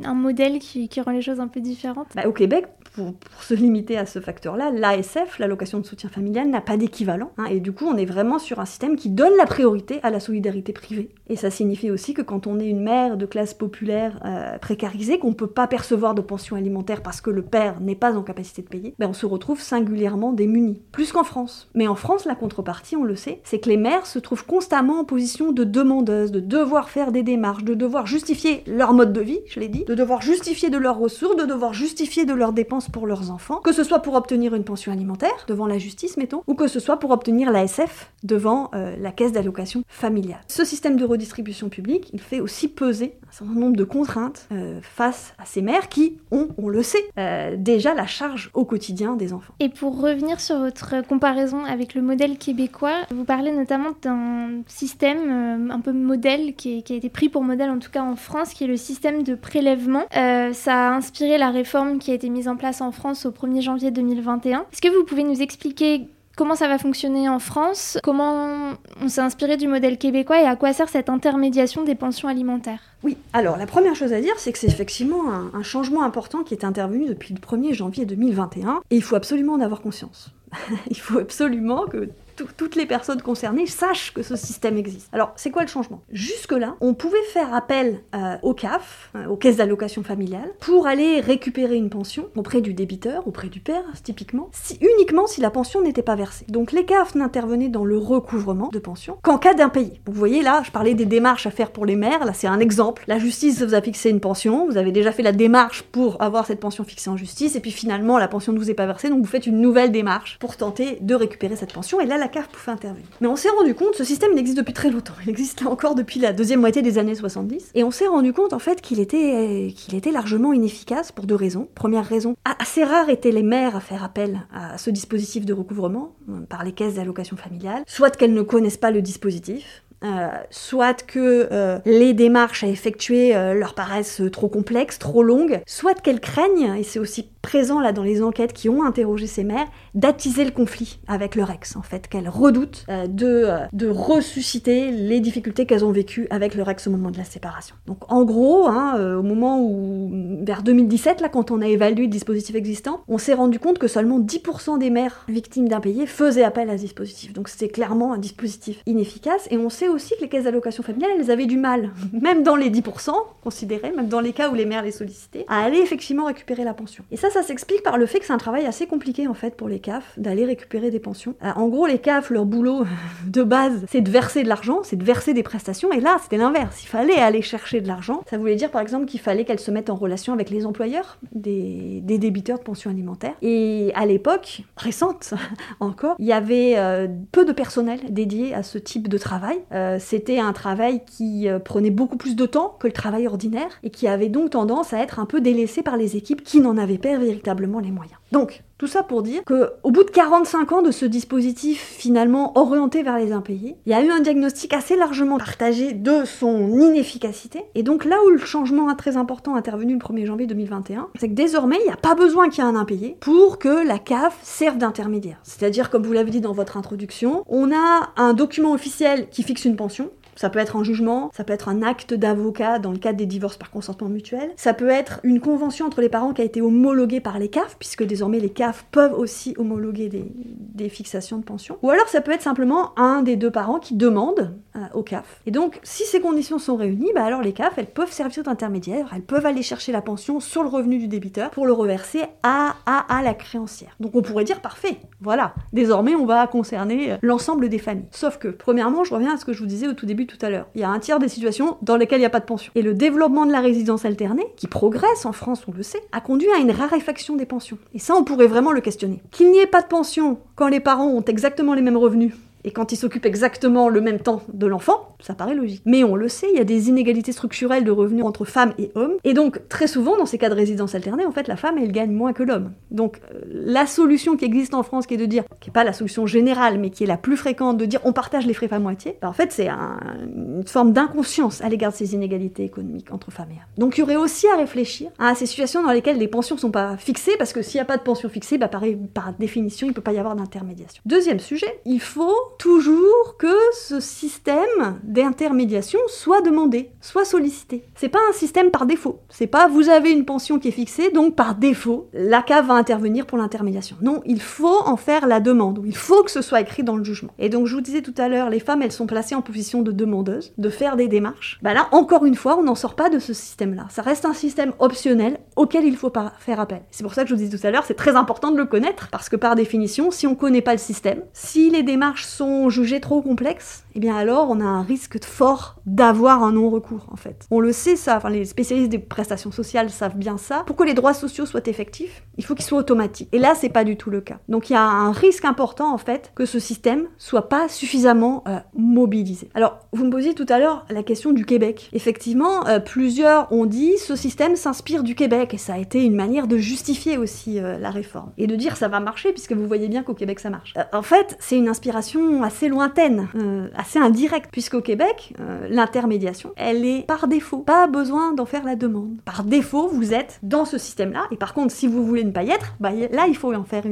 un 0.04 0.14
modèle 0.14 0.58
qui, 0.60 0.88
rend 1.00 1.10
les 1.10 1.22
choses 1.22 1.40
un 1.40 1.48
peu 1.48 1.60
différentes. 1.60 2.08
Bah, 2.14 2.26
au 2.26 2.32
Québec, 2.32 2.66
pour, 2.96 3.42
se 3.42 3.54
limiter 3.54 3.96
à 3.96 4.06
ce 4.06 4.18
facteur-là, 4.18 4.70
l'ASF, 4.70 5.38
l'allocation 5.38 5.78
de 5.78 5.86
soutien 5.86 6.08
familial, 6.08 6.48
n'a 6.48 6.60
pas 6.60 6.76
d'équivalent. 6.76 7.32
Hein. 7.38 7.46
et 7.50 7.60
du 7.60 7.72
coup, 7.72 7.86
on 7.86 7.96
est 7.96 8.06
vraiment 8.06 8.38
sur 8.38 8.58
un 8.58 8.64
système 8.64 8.96
qui 8.96 9.10
donne 9.10 9.36
la 9.36 9.46
priorité 9.46 10.00
à 10.02 10.10
la 10.10 10.20
solidarité 10.20 10.72
privée. 10.72 11.10
Et 11.28 11.36
ça 11.36 11.50
signifie 11.50 11.90
aussi 11.90 12.14
que 12.14 12.22
quand 12.22 12.46
on 12.46 12.58
est 12.58 12.68
une 12.68 12.82
mère 12.82 13.16
de 13.16 13.26
classe 13.26 13.54
populaire 13.54 14.20
euh, 14.24 14.58
précarisée, 14.58 15.18
qu'on 15.18 15.30
ne 15.30 15.34
peut 15.34 15.46
pas 15.46 15.66
percevoir 15.66 16.14
de 16.14 16.22
pension 16.22 16.56
alimentaire 16.56 17.02
parce 17.02 17.20
que 17.20 17.30
le 17.30 17.42
père 17.42 17.80
n'est 17.80 17.96
pas 17.96 18.16
en 18.16 18.22
capacité 18.22 18.62
de 18.62 18.68
payer, 18.68 18.94
ben 18.98 19.08
on 19.08 19.12
se 19.12 19.26
retrouve 19.26 19.60
singulièrement 19.60 20.32
démunis, 20.32 20.80
plus 20.92 21.12
qu'en 21.12 21.24
France. 21.24 21.68
Mais 21.74 21.88
en 21.88 21.94
France, 21.94 22.24
la 22.24 22.34
contrepartie, 22.34 22.96
on 22.96 23.04
le 23.04 23.16
sait, 23.16 23.40
c'est 23.44 23.58
que 23.58 23.68
les 23.68 23.76
mères 23.76 24.06
se 24.06 24.18
trouvent 24.18 24.46
constamment 24.46 25.00
en 25.00 25.04
position 25.04 25.52
de 25.52 25.64
demandeuse, 25.64 26.32
de 26.32 26.40
devoir 26.40 26.90
faire 26.90 27.12
des 27.12 27.22
démarches, 27.22 27.64
de 27.64 27.74
devoir 27.74 28.06
justifier 28.06 28.62
leur 28.66 28.92
mode 28.92 29.12
de 29.12 29.20
vie, 29.20 29.40
je 29.46 29.60
l'ai 29.60 29.68
dit, 29.68 29.84
de 29.84 29.94
devoir 29.94 30.22
justifier 30.22 30.70
de 30.70 30.78
leurs 30.78 30.98
ressources, 30.98 31.36
de 31.36 31.44
devoir 31.44 31.74
justifier 31.74 32.24
de 32.24 32.34
leurs 32.34 32.52
dépenses 32.52 32.85
pour 32.90 33.06
leurs 33.06 33.30
enfants, 33.30 33.56
que 33.56 33.72
ce 33.72 33.84
soit 33.84 34.00
pour 34.00 34.14
obtenir 34.14 34.54
une 34.54 34.64
pension 34.64 34.92
alimentaire 34.92 35.44
devant 35.48 35.66
la 35.66 35.78
justice, 35.78 36.16
mettons, 36.16 36.42
ou 36.46 36.54
que 36.54 36.68
ce 36.68 36.80
soit 36.80 36.98
pour 36.98 37.10
obtenir 37.10 37.50
l'ASF 37.50 38.12
devant 38.22 38.70
euh, 38.74 38.96
la 38.98 39.12
caisse 39.12 39.32
d'allocation 39.32 39.82
familiale. 39.88 40.40
Ce 40.48 40.64
système 40.64 40.96
de 40.96 41.04
redistribution 41.04 41.68
publique, 41.68 42.10
il 42.12 42.20
fait 42.20 42.40
aussi 42.40 42.68
peser 42.68 43.16
un 43.28 43.32
certain 43.32 43.54
nombre 43.54 43.76
de 43.76 43.84
contraintes 43.84 44.48
euh, 44.52 44.80
face 44.82 45.34
à 45.38 45.44
ces 45.44 45.62
mères 45.62 45.88
qui 45.88 46.18
ont, 46.30 46.48
on 46.58 46.68
le 46.68 46.82
sait, 46.82 47.04
euh, 47.18 47.56
déjà 47.56 47.94
la 47.94 48.06
charge 48.06 48.50
au 48.54 48.64
quotidien 48.64 49.16
des 49.16 49.32
enfants. 49.32 49.54
Et 49.60 49.68
pour 49.68 50.00
revenir 50.00 50.40
sur 50.40 50.58
votre 50.58 51.06
comparaison 51.06 51.64
avec 51.64 51.94
le 51.94 52.02
modèle 52.02 52.38
québécois, 52.38 53.02
vous 53.10 53.24
parlez 53.24 53.52
notamment 53.52 53.90
d'un 54.02 54.62
système 54.66 55.70
un 55.70 55.80
peu 55.80 55.92
modèle 55.92 56.54
qui, 56.54 56.82
qui, 56.82 56.92
a 56.92 56.96
été 56.96 57.08
pris 57.08 57.28
pour 57.28 57.42
modèle 57.42 57.70
en 57.70 57.78
tout 57.78 57.90
cas 57.90 58.02
en 58.02 58.16
France, 58.16 58.54
qui 58.54 58.64
est 58.64 58.68
le 58.68 58.76
système 58.76 59.22
de 59.22 59.34
prélèvement. 59.34 60.04
ça 60.10 60.88
a 60.88 60.92
inspiré 60.92 61.38
la 61.38 61.50
réforme 61.50 61.98
qui 61.98 62.10
a 62.10 62.14
été 62.14 62.28
mise 62.28 62.48
en 62.48 62.56
place 62.56 62.75
en 62.80 62.92
France 62.92 63.26
au 63.26 63.30
1er 63.30 63.62
janvier 63.62 63.90
2021. 63.90 64.66
Est-ce 64.72 64.80
que 64.80 64.88
vous 64.88 65.04
pouvez 65.04 65.24
nous 65.24 65.40
expliquer 65.42 66.08
comment 66.36 66.54
ça 66.54 66.68
va 66.68 66.78
fonctionner 66.78 67.28
en 67.28 67.38
France, 67.38 67.98
comment 68.02 68.74
on 69.00 69.08
s'est 69.08 69.22
inspiré 69.22 69.56
du 69.56 69.66
modèle 69.66 69.98
québécois 69.98 70.40
et 70.40 70.44
à 70.44 70.54
quoi 70.54 70.72
sert 70.72 70.88
cette 70.88 71.08
intermédiation 71.08 71.82
des 71.82 71.94
pensions 71.94 72.28
alimentaires? 72.28 72.80
Oui, 73.02 73.16
alors 73.32 73.56
la 73.56 73.66
première 73.66 73.94
chose 73.94 74.12
à 74.12 74.20
dire, 74.20 74.34
c'est 74.36 74.52
que 74.52 74.58
c'est 74.58 74.66
effectivement 74.66 75.32
un, 75.32 75.50
un, 75.54 75.62
changement 75.62 76.02
important 76.02 76.42
qui 76.42 76.54
est 76.54 76.64
intervenu 76.64 77.06
depuis 77.06 77.34
le 77.34 77.40
1er 77.40 77.72
janvier 77.72 78.04
2021 78.04 78.80
et 78.90 78.96
il 78.96 79.02
faut 79.02 79.16
absolument 79.16 79.54
en 79.54 79.60
avoir 79.60 79.80
conscience. 79.80 80.30
il 80.90 80.98
faut 80.98 81.18
absolument 81.18 81.86
que 81.86 82.08
toutes 82.44 82.76
les 82.76 82.86
personnes 82.86 83.22
concernées 83.22 83.66
sachent 83.66 84.12
que 84.12 84.22
ce 84.22 84.36
système 84.36 84.76
existe. 84.76 85.08
Alors, 85.12 85.32
c'est 85.36 85.50
quoi 85.50 85.62
le 85.62 85.68
changement? 85.68 86.02
Jusque-là, 86.10 86.76
on 86.80 86.94
pouvait 86.94 87.22
faire 87.32 87.54
appel 87.54 88.00
euh, 88.14 88.36
au 88.42 88.54
CAF, 88.54 89.10
euh, 89.16 89.26
aux 89.26 89.36
caisses 89.36 89.56
d'allocation 89.56 90.02
familiale, 90.02 90.50
pour 90.60 90.86
aller 90.86 91.20
récupérer 91.20 91.76
une 91.76 91.90
pension 91.90 92.28
auprès 92.36 92.60
du 92.60 92.74
débiteur, 92.74 93.26
auprès 93.26 93.48
du 93.48 93.60
père, 93.60 93.84
typiquement, 94.02 94.50
uniquement 94.80 95.26
si 95.26 95.40
la 95.40 95.50
pension 95.50 95.82
n'était 95.82 96.02
pas 96.02 96.16
versée. 96.16 96.44
Donc, 96.48 96.72
les 96.72 96.84
CAF 96.84 97.14
n'intervenaient 97.14 97.68
dans 97.68 97.84
le 97.84 97.98
recouvrement 97.98 98.68
de 98.68 98.78
pension 98.78 99.18
qu'en 99.22 99.38
cas 99.38 99.54
d'impayé. 99.54 100.00
Vous 100.06 100.12
voyez 100.12 100.42
là, 100.42 100.62
je 100.64 100.70
parlais 100.70 100.94
des 100.94 101.06
démarches 101.06 101.46
à 101.46 101.50
faire 101.50 101.70
pour 101.70 101.86
les 101.86 101.96
mères, 101.96 102.24
là 102.24 102.32
c'est 102.32 102.46
un 102.46 102.60
exemple. 102.60 103.04
La 103.06 103.18
justice 103.18 103.62
vous 103.62 103.74
a 103.74 103.80
fixé 103.80 104.10
une 104.10 104.20
pension, 104.20 104.66
vous 104.66 104.76
avez 104.76 104.92
déjà 104.92 105.12
fait 105.12 105.22
la 105.22 105.32
démarche 105.32 105.82
pour 105.82 106.20
avoir 106.20 106.46
cette 106.46 106.60
pension 106.60 106.84
fixée 106.84 107.10
en 107.10 107.16
justice, 107.16 107.56
et 107.56 107.60
puis 107.60 107.70
finalement 107.70 108.18
la 108.18 108.28
pension 108.28 108.52
ne 108.52 108.58
vous 108.58 108.70
est 108.70 108.74
pas 108.74 108.86
versée, 108.86 109.08
donc 109.08 109.20
vous 109.20 109.30
faites 109.30 109.46
une 109.46 109.60
nouvelle 109.60 109.92
démarche 109.92 110.38
pour 110.46 110.56
tenter 110.56 110.98
de 111.00 111.14
récupérer 111.16 111.56
cette 111.56 111.72
pension, 111.72 112.00
et 112.00 112.06
là 112.06 112.16
la 112.16 112.28
CAF 112.28 112.48
pouvait 112.48 112.70
intervenir. 112.70 113.06
Mais 113.20 113.26
on 113.26 113.34
s'est 113.34 113.48
rendu 113.48 113.74
compte, 113.74 113.96
ce 113.96 114.04
système 114.04 114.30
il 114.32 114.38
existe 114.38 114.56
depuis 114.56 114.72
très 114.72 114.90
longtemps, 114.90 115.14
il 115.24 115.28
existe 115.28 115.66
encore 115.66 115.96
depuis 115.96 116.20
la 116.20 116.32
deuxième 116.32 116.60
moitié 116.60 116.82
des 116.82 116.98
années 116.98 117.16
70, 117.16 117.72
et 117.74 117.82
on 117.82 117.90
s'est 117.90 118.06
rendu 118.06 118.32
compte 118.32 118.52
en 118.52 118.60
fait 118.60 118.80
qu'il 118.80 119.00
était, 119.00 119.72
qu'il 119.76 119.96
était 119.96 120.12
largement 120.12 120.52
inefficace 120.52 121.10
pour 121.10 121.26
deux 121.26 121.34
raisons. 121.34 121.68
Première 121.74 122.04
raison, 122.04 122.36
assez 122.44 122.84
rares 122.84 123.10
étaient 123.10 123.32
les 123.32 123.42
mères 123.42 123.74
à 123.74 123.80
faire 123.80 124.04
appel 124.04 124.46
à 124.54 124.78
ce 124.78 124.90
dispositif 124.90 125.44
de 125.44 125.52
recouvrement 125.52 126.14
par 126.48 126.64
les 126.64 126.72
caisses 126.72 126.94
d'allocation 126.94 127.36
familiale, 127.36 127.82
soit 127.86 128.16
qu'elles 128.16 128.34
ne 128.34 128.42
connaissent 128.42 128.76
pas 128.76 128.92
le 128.92 129.02
dispositif, 129.02 129.82
euh, 130.04 130.28
soit 130.50 131.06
que 131.06 131.48
euh, 131.50 131.78
les 131.86 132.12
démarches 132.12 132.62
à 132.62 132.68
effectuer 132.68 133.34
euh, 133.34 133.54
leur 133.54 133.74
paraissent 133.74 134.20
trop 134.30 134.48
complexes, 134.48 134.98
trop 134.98 135.22
longues, 135.22 135.62
soit 135.66 135.94
qu'elles 135.94 136.20
craignent, 136.20 136.74
et 136.76 136.82
c'est 136.82 136.98
aussi 136.98 137.30
présent 137.46 137.80
là 137.80 137.92
dans 137.92 138.02
les 138.02 138.22
enquêtes 138.22 138.52
qui 138.52 138.68
ont 138.68 138.82
interrogé 138.82 139.28
ces 139.28 139.44
mères, 139.44 139.68
d'attiser 139.94 140.44
le 140.44 140.50
conflit 140.50 140.98
avec 141.06 141.36
leur 141.36 141.52
ex, 141.52 141.76
en 141.76 141.82
fait, 141.82 142.08
qu'elles 142.08 142.28
redoutent 142.28 142.84
de, 143.08 143.48
de 143.72 143.88
ressusciter 143.88 144.90
les 144.90 145.20
difficultés 145.20 145.64
qu'elles 145.64 145.84
ont 145.84 145.92
vécues 145.92 146.26
avec 146.30 146.56
leur 146.56 146.68
ex 146.68 146.88
au 146.88 146.90
moment 146.90 147.12
de 147.12 147.18
la 147.18 147.24
séparation. 147.24 147.76
Donc 147.86 147.98
en 148.12 148.24
gros, 148.24 148.66
hein, 148.66 149.16
au 149.16 149.22
moment 149.22 149.62
où, 149.62 150.10
vers 150.42 150.64
2017, 150.64 151.20
là, 151.20 151.28
quand 151.28 151.52
on 151.52 151.62
a 151.62 151.68
évalué 151.68 152.02
le 152.02 152.08
dispositif 152.08 152.56
existant, 152.56 153.02
on 153.06 153.18
s'est 153.18 153.34
rendu 153.34 153.60
compte 153.60 153.78
que 153.78 153.86
seulement 153.86 154.18
10% 154.18 154.78
des 154.78 154.90
mères 154.90 155.24
victimes 155.28 155.68
d'impayés 155.68 156.06
faisaient 156.06 156.42
appel 156.42 156.68
à 156.68 156.76
ce 156.76 156.82
dispositif. 156.82 157.32
Donc 157.32 157.48
c'était 157.48 157.68
clairement 157.68 158.12
un 158.12 158.18
dispositif 158.18 158.82
inefficace, 158.86 159.46
et 159.50 159.56
on 159.56 159.70
sait 159.70 159.88
aussi 159.88 160.14
que 160.16 160.22
les 160.22 160.28
caisses 160.28 160.44
d'allocation 160.44 160.82
familiale, 160.82 161.12
elles 161.18 161.30
avaient 161.30 161.46
du 161.46 161.58
mal, 161.58 161.92
même 162.12 162.42
dans 162.42 162.56
les 162.56 162.70
10% 162.70 163.12
considérés, 163.44 163.92
même 163.92 164.08
dans 164.08 164.20
les 164.20 164.32
cas 164.32 164.50
où 164.50 164.54
les 164.54 164.66
mères 164.66 164.82
les 164.82 164.90
sollicitaient, 164.90 165.44
à 165.48 165.62
aller 165.62 165.78
effectivement 165.78 166.26
récupérer 166.26 166.64
la 166.64 166.74
pension. 166.74 167.04
Et 167.10 167.16
ça, 167.16 167.28
ça 167.36 167.42
s'explique 167.42 167.82
par 167.82 167.98
le 167.98 168.06
fait 168.06 168.18
que 168.18 168.24
c'est 168.24 168.32
un 168.32 168.38
travail 168.38 168.64
assez 168.64 168.86
compliqué 168.86 169.28
en 169.28 169.34
fait 169.34 169.56
pour 169.56 169.68
les 169.68 169.78
CAF 169.78 170.18
d'aller 170.18 170.46
récupérer 170.46 170.90
des 170.90 171.00
pensions. 171.00 171.34
Euh, 171.44 171.50
en 171.54 171.68
gros, 171.68 171.86
les 171.86 171.98
CAF, 171.98 172.30
leur 172.30 172.46
boulot 172.46 172.84
de 173.26 173.42
base, 173.42 173.84
c'est 173.90 174.00
de 174.00 174.10
verser 174.10 174.42
de 174.42 174.48
l'argent, 174.48 174.80
c'est 174.84 174.96
de 174.96 175.04
verser 175.04 175.34
des 175.34 175.42
prestations, 175.42 175.92
et 175.92 176.00
là, 176.00 176.16
c'était 176.22 176.38
l'inverse. 176.38 176.82
Il 176.82 176.86
fallait 176.86 177.16
aller 177.16 177.42
chercher 177.42 177.82
de 177.82 177.88
l'argent. 177.88 178.22
Ça 178.30 178.38
voulait 178.38 178.54
dire 178.54 178.70
par 178.70 178.80
exemple 178.80 179.04
qu'il 179.04 179.20
fallait 179.20 179.44
qu'elles 179.44 179.60
se 179.60 179.70
mettent 179.70 179.90
en 179.90 179.96
relation 179.96 180.32
avec 180.32 180.48
les 180.48 180.64
employeurs 180.64 181.18
des, 181.32 182.00
débiteurs 182.02 182.58
de 182.58 182.64
pensions 182.64 182.90
alimentaires. 182.90 183.34
Et 183.42 183.92
à 183.94 184.06
l'époque, 184.06 184.62
récente 184.78 185.34
encore, 185.80 186.16
il 186.18 186.26
y 186.26 186.32
avait 186.32 186.74
euh, 186.76 187.06
peu 187.32 187.44
de 187.44 187.52
personnel 187.52 188.00
dédié 188.08 188.54
à 188.54 188.62
ce 188.62 188.78
type 188.78 189.08
de 189.08 189.18
travail. 189.18 189.58
Euh, 189.72 189.98
c'était 190.00 190.38
un 190.38 190.54
travail 190.54 191.02
qui 191.04 191.48
prenait 191.64 191.90
beaucoup 191.90 192.16
plus 192.16 192.34
de 192.34 192.46
temps 192.46 192.76
que 192.80 192.86
le 192.86 192.94
travail 192.94 193.26
ordinaire 193.26 193.78
et 193.82 193.90
qui 193.90 194.08
avait 194.08 194.30
donc 194.30 194.50
tendance 194.50 194.94
à 194.94 195.00
être 195.00 195.20
un 195.20 195.26
peu 195.26 195.42
délaissé 195.42 195.82
par 195.82 195.98
les 195.98 196.16
équipes 196.16 196.42
qui 196.42 196.60
n'en 196.60 196.78
avaient 196.78 196.96
pas 196.96 197.10
véritablement 197.26 197.80
les 197.80 197.90
moyens. 197.90 198.18
Donc, 198.32 198.62
tout 198.78 198.86
ça 198.86 199.02
pour 199.02 199.22
dire 199.22 199.42
que 199.44 199.70
au 199.84 199.90
bout 199.90 200.04
de 200.04 200.10
45 200.10 200.72
ans 200.72 200.82
de 200.82 200.90
ce 200.90 201.06
dispositif 201.06 201.80
finalement 201.80 202.58
orienté 202.58 203.02
vers 203.02 203.16
les 203.16 203.32
impayés, 203.32 203.76
il 203.86 203.92
y 203.92 203.94
a 203.94 204.02
eu 204.02 204.10
un 204.10 204.20
diagnostic 204.20 204.74
assez 204.74 204.96
largement 204.96 205.38
partagé 205.38 205.92
de 205.92 206.24
son 206.24 206.80
inefficacité. 206.80 207.64
Et 207.74 207.82
donc 207.82 208.04
là 208.04 208.16
où 208.26 208.30
le 208.30 208.38
changement 208.38 208.86
très 208.96 209.16
important 209.16 209.54
intervenu 209.54 209.92
le 209.92 209.98
1er 209.98 210.26
janvier 210.26 210.46
2021, 210.46 211.08
c'est 211.20 211.28
que 211.28 211.34
désormais, 211.34 211.78
il 211.80 211.86
n'y 211.86 211.92
a 211.92 211.96
pas 211.96 212.14
besoin 212.14 212.48
qu'il 212.48 212.64
y 212.64 212.66
ait 212.66 212.70
un 212.70 212.74
impayé 212.74 213.16
pour 213.20 213.58
que 213.58 213.86
la 213.86 213.98
CAF 213.98 214.38
serve 214.42 214.78
d'intermédiaire. 214.78 215.38
C'est-à-dire, 215.44 215.90
comme 215.90 216.02
vous 216.02 216.12
l'avez 216.12 216.30
dit 216.30 216.40
dans 216.40 216.52
votre 216.52 216.76
introduction, 216.76 217.44
on 217.46 217.70
a 217.72 218.10
un 218.16 218.32
document 218.32 218.72
officiel 218.72 219.28
qui 219.30 219.42
fixe 219.42 219.64
une 219.64 219.76
pension, 219.76 220.10
ça 220.36 220.50
peut 220.50 220.58
être 220.58 220.76
un 220.76 220.84
jugement, 220.84 221.30
ça 221.34 221.44
peut 221.44 221.52
être 221.52 221.68
un 221.68 221.82
acte 221.82 222.14
d'avocat 222.14 222.78
dans 222.78 222.92
le 222.92 222.98
cadre 222.98 223.18
des 223.18 223.26
divorces 223.26 223.56
par 223.56 223.70
consentement 223.70 224.08
mutuel, 224.08 224.50
ça 224.56 224.74
peut 224.74 224.88
être 224.88 225.20
une 225.22 225.40
convention 225.40 225.86
entre 225.86 226.00
les 226.00 226.08
parents 226.08 226.32
qui 226.32 226.42
a 226.42 226.44
été 226.44 226.62
homologuée 226.62 227.20
par 227.20 227.38
les 227.38 227.48
CAF, 227.48 227.76
puisque 227.78 228.04
désormais 228.04 228.38
les 228.38 228.50
CAF 228.50 228.86
peuvent 228.90 229.14
aussi 229.14 229.54
homologuer 229.58 230.08
des, 230.08 230.88
fixations 230.88 231.38
de 231.38 231.44
pension, 231.44 231.78
ou 231.82 231.90
alors 231.90 232.08
ça 232.08 232.20
peut 232.20 232.30
être 232.30 232.42
simplement 232.42 232.96
un 232.96 233.22
des 233.22 233.36
deux 233.36 233.50
parents 233.50 233.80
qui 233.80 233.96
demande 233.96 234.54
au 234.94 235.02
CAF. 235.02 235.40
Et 235.46 235.50
donc, 235.50 235.78
si 235.82 236.04
ces 236.04 236.20
conditions 236.20 236.58
sont 236.58 236.76
réunies, 236.76 237.10
bah 237.14 237.24
alors 237.24 237.42
les 237.42 237.52
CAF, 237.52 237.74
elles 237.78 237.86
peuvent 237.86 238.12
servir 238.12 238.42
d'intermédiaire, 238.42 239.10
elles 239.14 239.22
peuvent 239.22 239.46
aller 239.46 239.62
chercher 239.62 239.92
la 239.92 240.02
pension 240.02 240.40
sur 240.40 240.62
le 240.62 240.68
revenu 240.68 240.98
du 240.98 241.08
débiteur 241.08 241.50
pour 241.50 241.66
le 241.66 241.72
reverser 241.72 242.22
à, 242.42 242.74
à, 242.86 243.18
à 243.18 243.22
la 243.22 243.34
créancière. 243.34 243.96
Donc 244.00 244.14
on 244.14 244.22
pourrait 244.22 244.44
dire 244.44 244.60
parfait, 244.60 244.98
voilà, 245.20 245.54
désormais 245.72 246.14
on 246.14 246.26
va 246.26 246.46
concerner 246.46 247.16
l'ensemble 247.22 247.68
des 247.68 247.78
familles. 247.78 248.06
Sauf 248.10 248.38
que, 248.38 248.48
premièrement, 248.48 249.04
je 249.04 249.14
reviens 249.14 249.34
à 249.34 249.36
ce 249.36 249.44
que 249.44 249.52
je 249.52 249.60
vous 249.60 249.66
disais 249.66 249.88
au 249.88 249.92
tout 249.92 250.06
début 250.06 250.26
tout 250.26 250.38
à 250.40 250.50
l'heure. 250.50 250.66
Il 250.74 250.80
y 250.80 250.84
a 250.84 250.90
un 250.90 250.98
tiers 250.98 251.18
des 251.18 251.28
situations 251.28 251.76
dans 251.82 251.96
lesquelles 251.96 252.18
il 252.18 252.22
n'y 252.22 252.26
a 252.26 252.30
pas 252.30 252.40
de 252.40 252.44
pension. 252.44 252.72
Et 252.74 252.82
le 252.82 252.94
développement 252.94 253.46
de 253.46 253.52
la 253.52 253.60
résidence 253.60 254.04
alternée, 254.04 254.46
qui 254.56 254.66
progresse 254.66 255.24
en 255.24 255.32
France, 255.32 255.62
on 255.68 255.72
le 255.72 255.82
sait, 255.82 256.02
a 256.12 256.20
conduit 256.20 256.50
à 256.56 256.58
une 256.58 256.70
raréfaction 256.70 257.36
des 257.36 257.46
pensions. 257.46 257.78
Et 257.94 257.98
ça, 257.98 258.14
on 258.14 258.24
pourrait 258.24 258.46
vraiment 258.46 258.72
le 258.72 258.80
questionner. 258.80 259.22
Qu'il 259.30 259.50
n'y 259.50 259.58
ait 259.58 259.66
pas 259.66 259.82
de 259.82 259.86
pension 259.86 260.38
quand 260.54 260.68
les 260.68 260.80
parents 260.80 261.08
ont 261.08 261.24
exactement 261.24 261.74
les 261.74 261.82
mêmes 261.82 261.96
revenus 261.96 262.34
et 262.66 262.72
quand 262.72 262.92
ils 262.92 262.96
s'occupent 262.96 263.24
exactement 263.24 263.88
le 263.88 264.00
même 264.00 264.18
temps 264.18 264.42
de 264.52 264.66
l'enfant, 264.66 265.14
ça 265.20 265.34
paraît 265.34 265.54
logique. 265.54 265.82
Mais 265.86 266.04
on 266.04 266.16
le 266.16 266.28
sait, 266.28 266.48
il 266.52 266.58
y 266.58 266.60
a 266.60 266.64
des 266.64 266.88
inégalités 266.88 267.32
structurelles 267.32 267.84
de 267.84 267.90
revenus 267.92 268.24
entre 268.24 268.44
femmes 268.44 268.74
et 268.76 268.90
hommes, 268.96 269.14
et 269.24 269.34
donc 269.34 269.68
très 269.68 269.86
souvent 269.86 270.16
dans 270.18 270.26
ces 270.26 270.36
cas 270.36 270.50
de 270.50 270.54
résidence 270.54 270.94
alternée, 270.94 271.24
en 271.24 271.30
fait, 271.30 271.48
la 271.48 271.56
femme, 271.56 271.78
elle 271.78 271.92
gagne 271.92 272.10
moins 272.10 272.32
que 272.32 272.42
l'homme. 272.42 272.72
Donc 272.90 273.20
euh, 273.32 273.40
la 273.48 273.86
solution 273.86 274.36
qui 274.36 274.44
existe 274.44 274.74
en 274.74 274.82
France, 274.82 275.06
qui 275.06 275.14
est 275.14 275.16
de 275.16 275.26
dire, 275.26 275.44
qui 275.60 275.70
n'est 275.70 275.72
pas 275.72 275.84
la 275.84 275.92
solution 275.92 276.26
générale, 276.26 276.78
mais 276.78 276.90
qui 276.90 277.04
est 277.04 277.06
la 277.06 277.16
plus 277.16 277.36
fréquente, 277.36 277.78
de 277.78 277.84
dire 277.86 278.00
on 278.04 278.12
partage 278.12 278.46
les 278.46 278.54
frais 278.54 278.68
à 278.72 278.80
moitié, 278.80 279.16
bah, 279.22 279.28
en 279.28 279.32
fait 279.32 279.52
c'est 279.52 279.68
une 279.68 280.64
forme 280.66 280.92
d'inconscience 280.92 281.62
à 281.62 281.68
l'égard 281.68 281.92
de 281.92 281.96
ces 281.96 282.14
inégalités 282.14 282.64
économiques 282.64 283.12
entre 283.12 283.30
femmes 283.30 283.50
et 283.50 283.54
hommes. 283.54 283.78
Donc 283.78 283.96
il 283.96 284.00
y 284.00 284.02
aurait 284.02 284.16
aussi 284.16 284.48
à 284.48 284.56
réfléchir 284.56 285.10
à 285.20 285.36
ces 285.36 285.46
situations 285.46 285.84
dans 285.84 285.92
lesquelles 285.92 286.18
les 286.18 286.26
pensions 286.26 286.56
ne 286.56 286.60
sont 286.60 286.72
pas 286.72 286.96
fixées, 286.96 287.36
parce 287.38 287.52
que 287.52 287.62
s'il 287.62 287.78
n'y 287.78 287.82
a 287.82 287.86
pas 287.86 287.96
de 287.96 288.02
pension 288.02 288.28
fixée, 288.28 288.58
bah, 288.58 288.66
par, 288.66 288.82
par 289.14 289.32
définition, 289.38 289.86
il 289.86 289.90
ne 289.90 289.94
peut 289.94 290.02
pas 290.02 290.12
y 290.12 290.18
avoir 290.18 290.34
d'intermédiation. 290.34 291.00
Deuxième 291.06 291.38
sujet, 291.38 291.80
il 291.84 292.00
faut 292.00 292.34
toujours 292.58 293.36
que 293.38 293.54
ce 293.72 294.00
système 294.00 295.00
d'intermédiation 295.02 296.00
soit 296.08 296.40
demandé, 296.40 296.90
soit 297.00 297.24
sollicité. 297.24 297.84
C'est 297.94 298.08
pas 298.08 298.18
un 298.28 298.32
système 298.32 298.70
par 298.70 298.86
défaut. 298.86 299.20
C'est 299.28 299.46
pas 299.46 299.68
vous 299.68 299.88
avez 299.88 300.10
une 300.10 300.24
pension 300.24 300.58
qui 300.58 300.68
est 300.68 300.72
fixée, 300.72 301.10
donc 301.10 301.34
par 301.34 301.54
défaut, 301.54 302.08
la 302.12 302.42
CAF 302.42 302.66
va 302.66 302.74
intervenir 302.74 303.26
pour 303.26 303.38
l'intermédiation. 303.38 303.96
Non, 304.02 304.22
il 304.24 304.40
faut 304.40 304.80
en 304.84 304.96
faire 304.96 305.26
la 305.26 305.40
demande, 305.40 305.82
il 305.84 305.96
faut 305.96 306.22
que 306.22 306.30
ce 306.30 306.42
soit 306.42 306.60
écrit 306.60 306.82
dans 306.82 306.96
le 306.96 307.04
jugement. 307.04 307.32
Et 307.38 307.48
donc 307.48 307.66
je 307.66 307.74
vous 307.74 307.80
disais 307.80 308.02
tout 308.02 308.14
à 308.18 308.28
l'heure, 308.28 308.50
les 308.50 308.60
femmes, 308.60 308.82
elles 308.82 308.92
sont 308.92 309.06
placées 309.06 309.34
en 309.34 309.42
position 309.42 309.82
de 309.82 309.92
demandeuse, 309.92 310.52
de 310.58 310.70
faire 310.70 310.96
des 310.96 311.08
démarches. 311.08 311.58
Bah 311.62 311.74
là, 311.74 311.88
encore 311.92 312.24
une 312.24 312.34
fois, 312.34 312.56
on 312.58 312.62
n'en 312.62 312.74
sort 312.74 312.94
pas 312.94 313.10
de 313.10 313.18
ce 313.18 313.32
système-là. 313.32 313.86
Ça 313.90 314.02
reste 314.02 314.24
un 314.24 314.34
système 314.34 314.72
optionnel 314.78 315.38
auquel 315.56 315.84
il 315.84 315.96
faut 315.96 316.10
pas 316.10 316.32
faire 316.38 316.60
appel. 316.60 316.82
C'est 316.90 317.02
pour 317.02 317.14
ça 317.14 317.22
que 317.22 317.28
je 317.28 317.34
vous 317.34 317.40
disais 317.40 317.56
tout 317.56 317.66
à 317.66 317.70
l'heure, 317.70 317.84
c'est 317.86 317.94
très 317.94 318.16
important 318.16 318.50
de 318.50 318.56
le 318.56 318.66
connaître, 318.66 319.08
parce 319.10 319.28
que 319.28 319.36
par 319.36 319.54
définition, 319.54 320.10
si 320.10 320.26
on 320.26 320.34
connaît 320.34 320.62
pas 320.62 320.72
le 320.72 320.78
système, 320.78 321.22
si 321.32 321.70
les 321.70 321.82
démarches 321.82 322.24
sont 322.24 322.45
jugées 322.70 323.00
trop 323.00 323.22
complexes, 323.22 323.84
eh 323.94 324.00
bien 324.00 324.16
alors 324.16 324.50
on 324.50 324.60
a 324.60 324.64
un 324.64 324.82
risque 324.82 325.22
fort 325.24 325.76
d'avoir 325.86 326.42
un 326.42 326.52
non-recours 326.52 327.06
en 327.10 327.16
fait. 327.16 327.46
On 327.50 327.60
le 327.60 327.72
sait 327.72 327.96
ça, 327.96 328.16
enfin 328.16 328.30
les 328.30 328.44
spécialistes 328.44 328.90
des 328.90 328.98
prestations 328.98 329.52
sociales 329.52 329.90
savent 329.90 330.16
bien 330.16 330.38
ça. 330.38 330.64
Pour 330.66 330.76
que 330.76 330.84
les 330.84 330.94
droits 330.94 331.14
sociaux 331.14 331.46
soient 331.46 331.66
effectifs, 331.66 332.22
il 332.38 332.44
faut 332.44 332.54
qu'ils 332.54 332.64
soient 332.64 332.78
automatiques. 332.78 333.28
Et 333.32 333.38
là, 333.38 333.54
c'est 333.54 333.68
pas 333.68 333.84
du 333.84 333.96
tout 333.96 334.10
le 334.10 334.20
cas. 334.20 334.38
Donc 334.48 334.70
il 334.70 334.74
y 334.74 334.76
a 334.76 334.82
un 334.82 335.12
risque 335.12 335.44
important 335.44 335.92
en 335.92 335.98
fait 335.98 336.32
que 336.34 336.46
ce 336.46 336.58
système 336.58 337.06
soit 337.18 337.48
pas 337.48 337.68
suffisamment 337.68 338.44
euh, 338.48 338.58
mobilisé. 338.76 339.48
Alors, 339.54 339.78
vous 339.92 340.04
me 340.04 340.10
posiez 340.10 340.34
tout 340.34 340.46
à 340.48 340.58
l'heure 340.58 340.84
la 340.90 341.02
question 341.02 341.32
du 341.32 341.44
Québec. 341.44 341.88
Effectivement, 341.92 342.66
euh, 342.66 342.80
plusieurs 342.80 343.50
ont 343.52 343.66
dit 343.66 343.96
ce 343.98 344.16
système 344.16 344.56
s'inspire 344.56 345.02
du 345.02 345.14
Québec 345.14 345.54
et 345.54 345.58
ça 345.58 345.74
a 345.74 345.78
été 345.78 346.04
une 346.04 346.14
manière 346.14 346.46
de 346.46 346.58
justifier 346.58 347.18
aussi 347.18 347.58
euh, 347.58 347.78
la 347.78 347.90
réforme 347.90 348.32
et 348.38 348.46
de 348.46 348.56
dire 348.56 348.76
ça 348.76 348.88
va 348.88 349.00
marcher 349.00 349.32
puisque 349.32 349.52
vous 349.52 349.66
voyez 349.66 349.88
bien 349.88 350.02
qu'au 350.02 350.14
Québec 350.14 350.40
ça 350.40 350.50
marche. 350.50 350.74
en 350.92 351.02
fait, 351.02 351.36
c'est 351.40 351.56
une 351.56 351.68
inspiration 351.68 352.35
assez 352.42 352.68
lointaine, 352.68 353.28
assez 353.76 353.98
indirecte 353.98 354.50
puisqu'au 354.50 354.80
Québec, 354.80 355.34
l'intermédiation, 355.68 356.52
elle 356.56 356.84
est 356.84 357.06
par 357.06 357.28
défaut. 357.28 357.58
Pas 357.58 357.86
besoin 357.86 358.32
d'en 358.34 358.46
faire 358.46 358.64
la 358.64 358.76
demande. 358.76 359.16
Par 359.24 359.44
défaut, 359.44 359.88
vous 359.88 360.14
êtes 360.14 360.38
dans 360.42 360.64
ce 360.64 360.78
système-là 360.78 361.24
et 361.30 361.36
par 361.36 361.54
contre, 361.54 361.72
si 361.72 361.86
vous 361.86 362.04
voulez 362.04 362.24
ne 362.24 362.30
pas 362.30 362.42
y 362.42 362.50
être, 362.50 362.74
bah, 362.80 362.90
là 362.92 363.26
il 363.28 363.36
faut 363.36 363.54
en 363.54 363.64
faire 363.64 363.84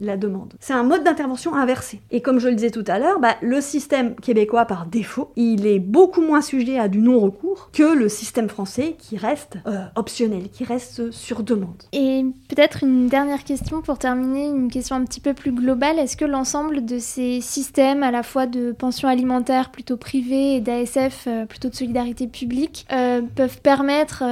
la 0.00 0.16
demande. 0.16 0.54
C'est 0.60 0.74
un 0.74 0.82
mode 0.82 1.04
d'intervention 1.04 1.54
inversé. 1.54 2.00
Et 2.10 2.20
comme 2.20 2.38
je 2.38 2.48
le 2.48 2.54
disais 2.54 2.70
tout 2.70 2.84
à 2.86 2.98
l'heure, 2.98 3.20
bah, 3.20 3.36
le 3.42 3.60
système 3.60 4.14
québécois 4.16 4.64
par 4.64 4.86
défaut, 4.86 5.32
il 5.36 5.66
est 5.66 5.78
beaucoup 5.78 6.20
moins 6.20 6.40
sujet 6.40 6.78
à 6.78 6.88
du 6.88 6.98
non-recours 6.98 7.70
que 7.72 7.94
le 7.94 8.08
système 8.08 8.48
français 8.48 8.96
qui 8.98 9.16
reste 9.16 9.58
euh, 9.66 9.84
optionnel, 9.94 10.48
qui 10.50 10.64
reste 10.64 11.10
sur 11.10 11.42
demande. 11.42 11.82
Et 11.92 12.24
peut-être 12.48 12.82
une 12.82 13.08
dernière 13.08 13.44
question 13.44 13.82
pour 13.82 13.98
terminer, 13.98 14.46
une 14.46 14.70
question 14.70 14.96
un 14.96 15.04
petit 15.04 15.20
peu 15.20 15.34
plus 15.34 15.52
globale. 15.52 15.98
Est-ce 15.98 16.16
que 16.16 16.24
l'ensemble 16.24 16.84
de 16.84 16.98
ces 16.98 17.40
systèmes, 17.40 17.65
à 17.78 18.10
la 18.10 18.22
fois 18.22 18.46
de 18.46 18.72
pension 18.72 19.08
alimentaire 19.08 19.70
plutôt 19.70 19.96
privée 19.96 20.56
et 20.56 20.60
d'ASF 20.60 21.26
euh, 21.26 21.46
plutôt 21.46 21.68
de 21.68 21.74
solidarité 21.74 22.26
publique, 22.26 22.86
euh, 22.92 23.22
peuvent 23.34 23.60
permettre 23.60 24.22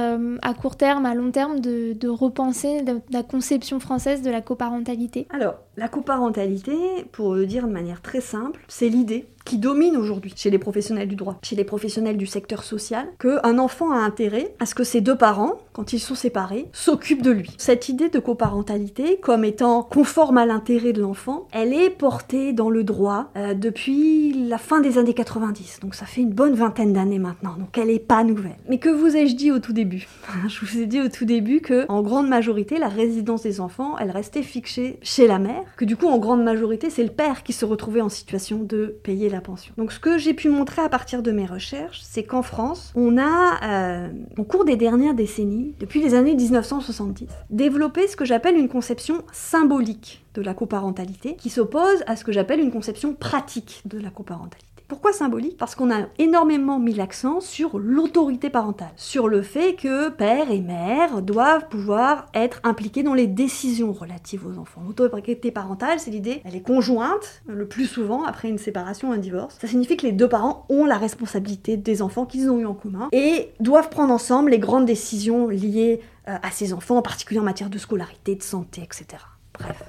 à 0.41 0.53
court 0.53 0.75
terme, 0.75 1.05
à 1.05 1.15
long 1.15 1.31
terme, 1.31 1.59
de 1.59 2.07
repenser 2.07 2.83
la 3.11 3.23
conception 3.23 3.79
française 3.79 4.21
de 4.21 4.29
la 4.29 4.41
coparentalité. 4.41 5.27
Alors, 5.29 5.55
la 5.77 5.87
coparentalité, 5.87 6.73
pour 7.11 7.35
le 7.35 7.45
dire 7.45 7.67
de 7.67 7.73
manière 7.73 8.01
très 8.01 8.21
simple, 8.21 8.63
c'est 8.67 8.89
l'idée 8.89 9.27
qui 9.45 9.57
domine 9.57 9.95
aujourd'hui 9.95 10.33
chez 10.35 10.49
les 10.49 10.57
professionnels 10.57 11.07
du 11.07 11.15
droit, 11.15 11.37
chez 11.43 11.55
les 11.55 11.63
professionnels 11.63 12.17
du 12.17 12.25
secteur 12.25 12.63
social, 12.63 13.07
qu'un 13.19 13.59
enfant 13.59 13.91
a 13.91 13.97
intérêt 13.97 14.53
à 14.59 14.65
ce 14.65 14.75
que 14.75 14.83
ses 14.83 15.01
deux 15.01 15.15
parents, 15.15 15.59
quand 15.71 15.93
ils 15.93 15.99
sont 15.99 16.15
séparés, 16.15 16.67
s'occupent 16.73 17.21
de 17.21 17.31
lui. 17.31 17.51
Cette 17.57 17.87
idée 17.87 18.09
de 18.09 18.19
coparentalité, 18.19 19.19
comme 19.21 19.45
étant 19.45 19.83
conforme 19.83 20.37
à 20.37 20.45
l'intérêt 20.45 20.93
de 20.93 21.01
l'enfant, 21.01 21.47
elle 21.51 21.73
est 21.73 21.89
portée 21.89 22.53
dans 22.53 22.69
le 22.69 22.83
droit 22.83 23.31
euh, 23.37 23.53
depuis 23.53 24.47
la 24.47 24.57
fin 24.57 24.81
des 24.81 24.97
années 24.97 25.13
90, 25.13 25.79
donc 25.81 25.95
ça 25.95 26.05
fait 26.05 26.21
une 26.21 26.33
bonne 26.33 26.55
vingtaine 26.55 26.93
d'années 26.93 27.19
maintenant, 27.19 27.55
donc 27.57 27.77
elle 27.77 27.87
n'est 27.87 27.99
pas 27.99 28.23
nouvelle. 28.23 28.57
Mais 28.67 28.79
que 28.79 28.89
vous 28.89 29.15
ai-je 29.15 29.35
dit 29.35 29.51
au 29.51 29.59
tout 29.59 29.73
début? 29.73 30.07
Je 30.47 30.65
vous 30.65 30.79
ai 30.79 30.87
dit 30.87 31.01
au 31.01 31.09
tout 31.09 31.25
début 31.25 31.61
que, 31.61 31.85
en 31.87 32.01
grande 32.01 32.27
majorité, 32.27 32.79
la 32.79 32.87
résidence 32.87 33.43
des 33.43 33.61
enfants, 33.61 33.95
elle 33.99 34.11
restait 34.11 34.43
fixée 34.43 34.97
chez 35.03 35.27
la 35.27 35.37
mère, 35.37 35.63
que 35.77 35.85
du 35.85 35.95
coup, 35.95 36.07
en 36.07 36.17
grande 36.17 36.43
majorité, 36.43 36.89
c'est 36.89 37.03
le 37.03 37.09
père 37.09 37.43
qui 37.43 37.53
se 37.53 37.65
retrouvait 37.65 38.01
en 38.01 38.09
situation 38.09 38.59
de 38.63 38.97
payer 39.03 39.29
la 39.29 39.34
Donc 39.77 39.91
ce 39.91 39.99
que 39.99 40.17
j'ai 40.17 40.33
pu 40.33 40.49
montrer 40.49 40.81
à 40.81 40.89
partir 40.89 41.21
de 41.21 41.31
mes 41.31 41.45
recherches, 41.45 42.01
c'est 42.01 42.23
qu'en 42.23 42.41
France, 42.41 42.91
on 42.95 43.17
a, 43.17 43.59
euh, 43.63 44.09
au 44.37 44.43
cours 44.43 44.65
des 44.65 44.75
dernières 44.75 45.13
décennies, 45.13 45.73
depuis 45.79 46.01
les 46.01 46.13
années 46.13 46.35
1970, 46.35 47.27
développé 47.49 48.07
ce 48.07 48.15
que 48.15 48.25
j'appelle 48.25 48.57
une 48.57 48.69
conception 48.69 49.23
symbolique 49.31 50.23
de 50.33 50.41
la 50.41 50.53
coparentalité, 50.53 51.35
qui 51.35 51.49
s'oppose 51.49 52.03
à 52.07 52.15
ce 52.15 52.23
que 52.23 52.31
j'appelle 52.31 52.59
une 52.59 52.71
conception 52.71 53.13
pratique 53.13 53.81
de 53.85 53.99
la 53.99 54.09
coparentalité. 54.09 54.74
Pourquoi 54.87 55.13
symbolique? 55.13 55.57
Parce 55.57 55.73
qu'on 55.73 55.91
a 55.91 56.05
énormément 56.19 56.77
mis 56.77 56.93
l'accent 56.93 57.41
sur 57.41 57.79
l'autorité 57.79 58.51
parentale, 58.51 58.91
sur 58.95 59.27
le 59.27 59.41
fait 59.41 59.75
que 59.75 60.09
père 60.09 60.51
et 60.51 60.61
mère 60.61 61.23
doivent 61.23 61.67
pouvoir 61.69 62.27
être 62.35 62.59
impliqués 62.63 63.01
dans 63.01 63.15
les 63.15 63.25
décisions 63.25 63.93
relatives 63.93 64.45
aux 64.45 64.59
enfants. 64.59 64.83
L'autorité 64.85 65.49
parentale, 65.49 65.99
c'est 65.99 66.11
l'idée, 66.11 66.41
elle 66.45 66.55
est 66.55 66.61
conjointe, 66.61 67.41
le 67.47 67.67
plus 67.67 67.87
souvent 67.87 68.25
après 68.25 68.47
une 68.47 68.59
séparation, 68.59 69.11
un 69.11 69.17
divorce. 69.17 69.57
Ça 69.59 69.67
signifie 69.67 69.97
que 69.97 70.05
les 70.05 70.11
deux 70.11 70.29
parents 70.29 70.65
ont 70.69 70.85
la 70.85 70.97
responsabilité 70.97 71.77
des 71.77 72.03
enfants 72.03 72.25
qu'ils 72.25 72.51
ont 72.51 72.59
eu 72.59 72.65
en 72.65 72.75
commun 72.75 73.09
et 73.11 73.53
doivent 73.59 73.89
prendre 73.89 74.13
ensemble 74.13 74.51
les 74.51 74.59
grandes 74.59 74.85
décisions 74.85 75.47
liées 75.47 76.01
euh, 76.27 76.37
à 76.43 76.51
ces 76.51 76.73
enfants, 76.73 76.97
en 76.97 77.01
particulier 77.01 77.39
en 77.39 77.43
matière 77.43 77.71
de 77.71 77.77
scolarité, 77.79 78.35
de 78.35 78.43
santé, 78.43 78.81
etc. 78.83 79.17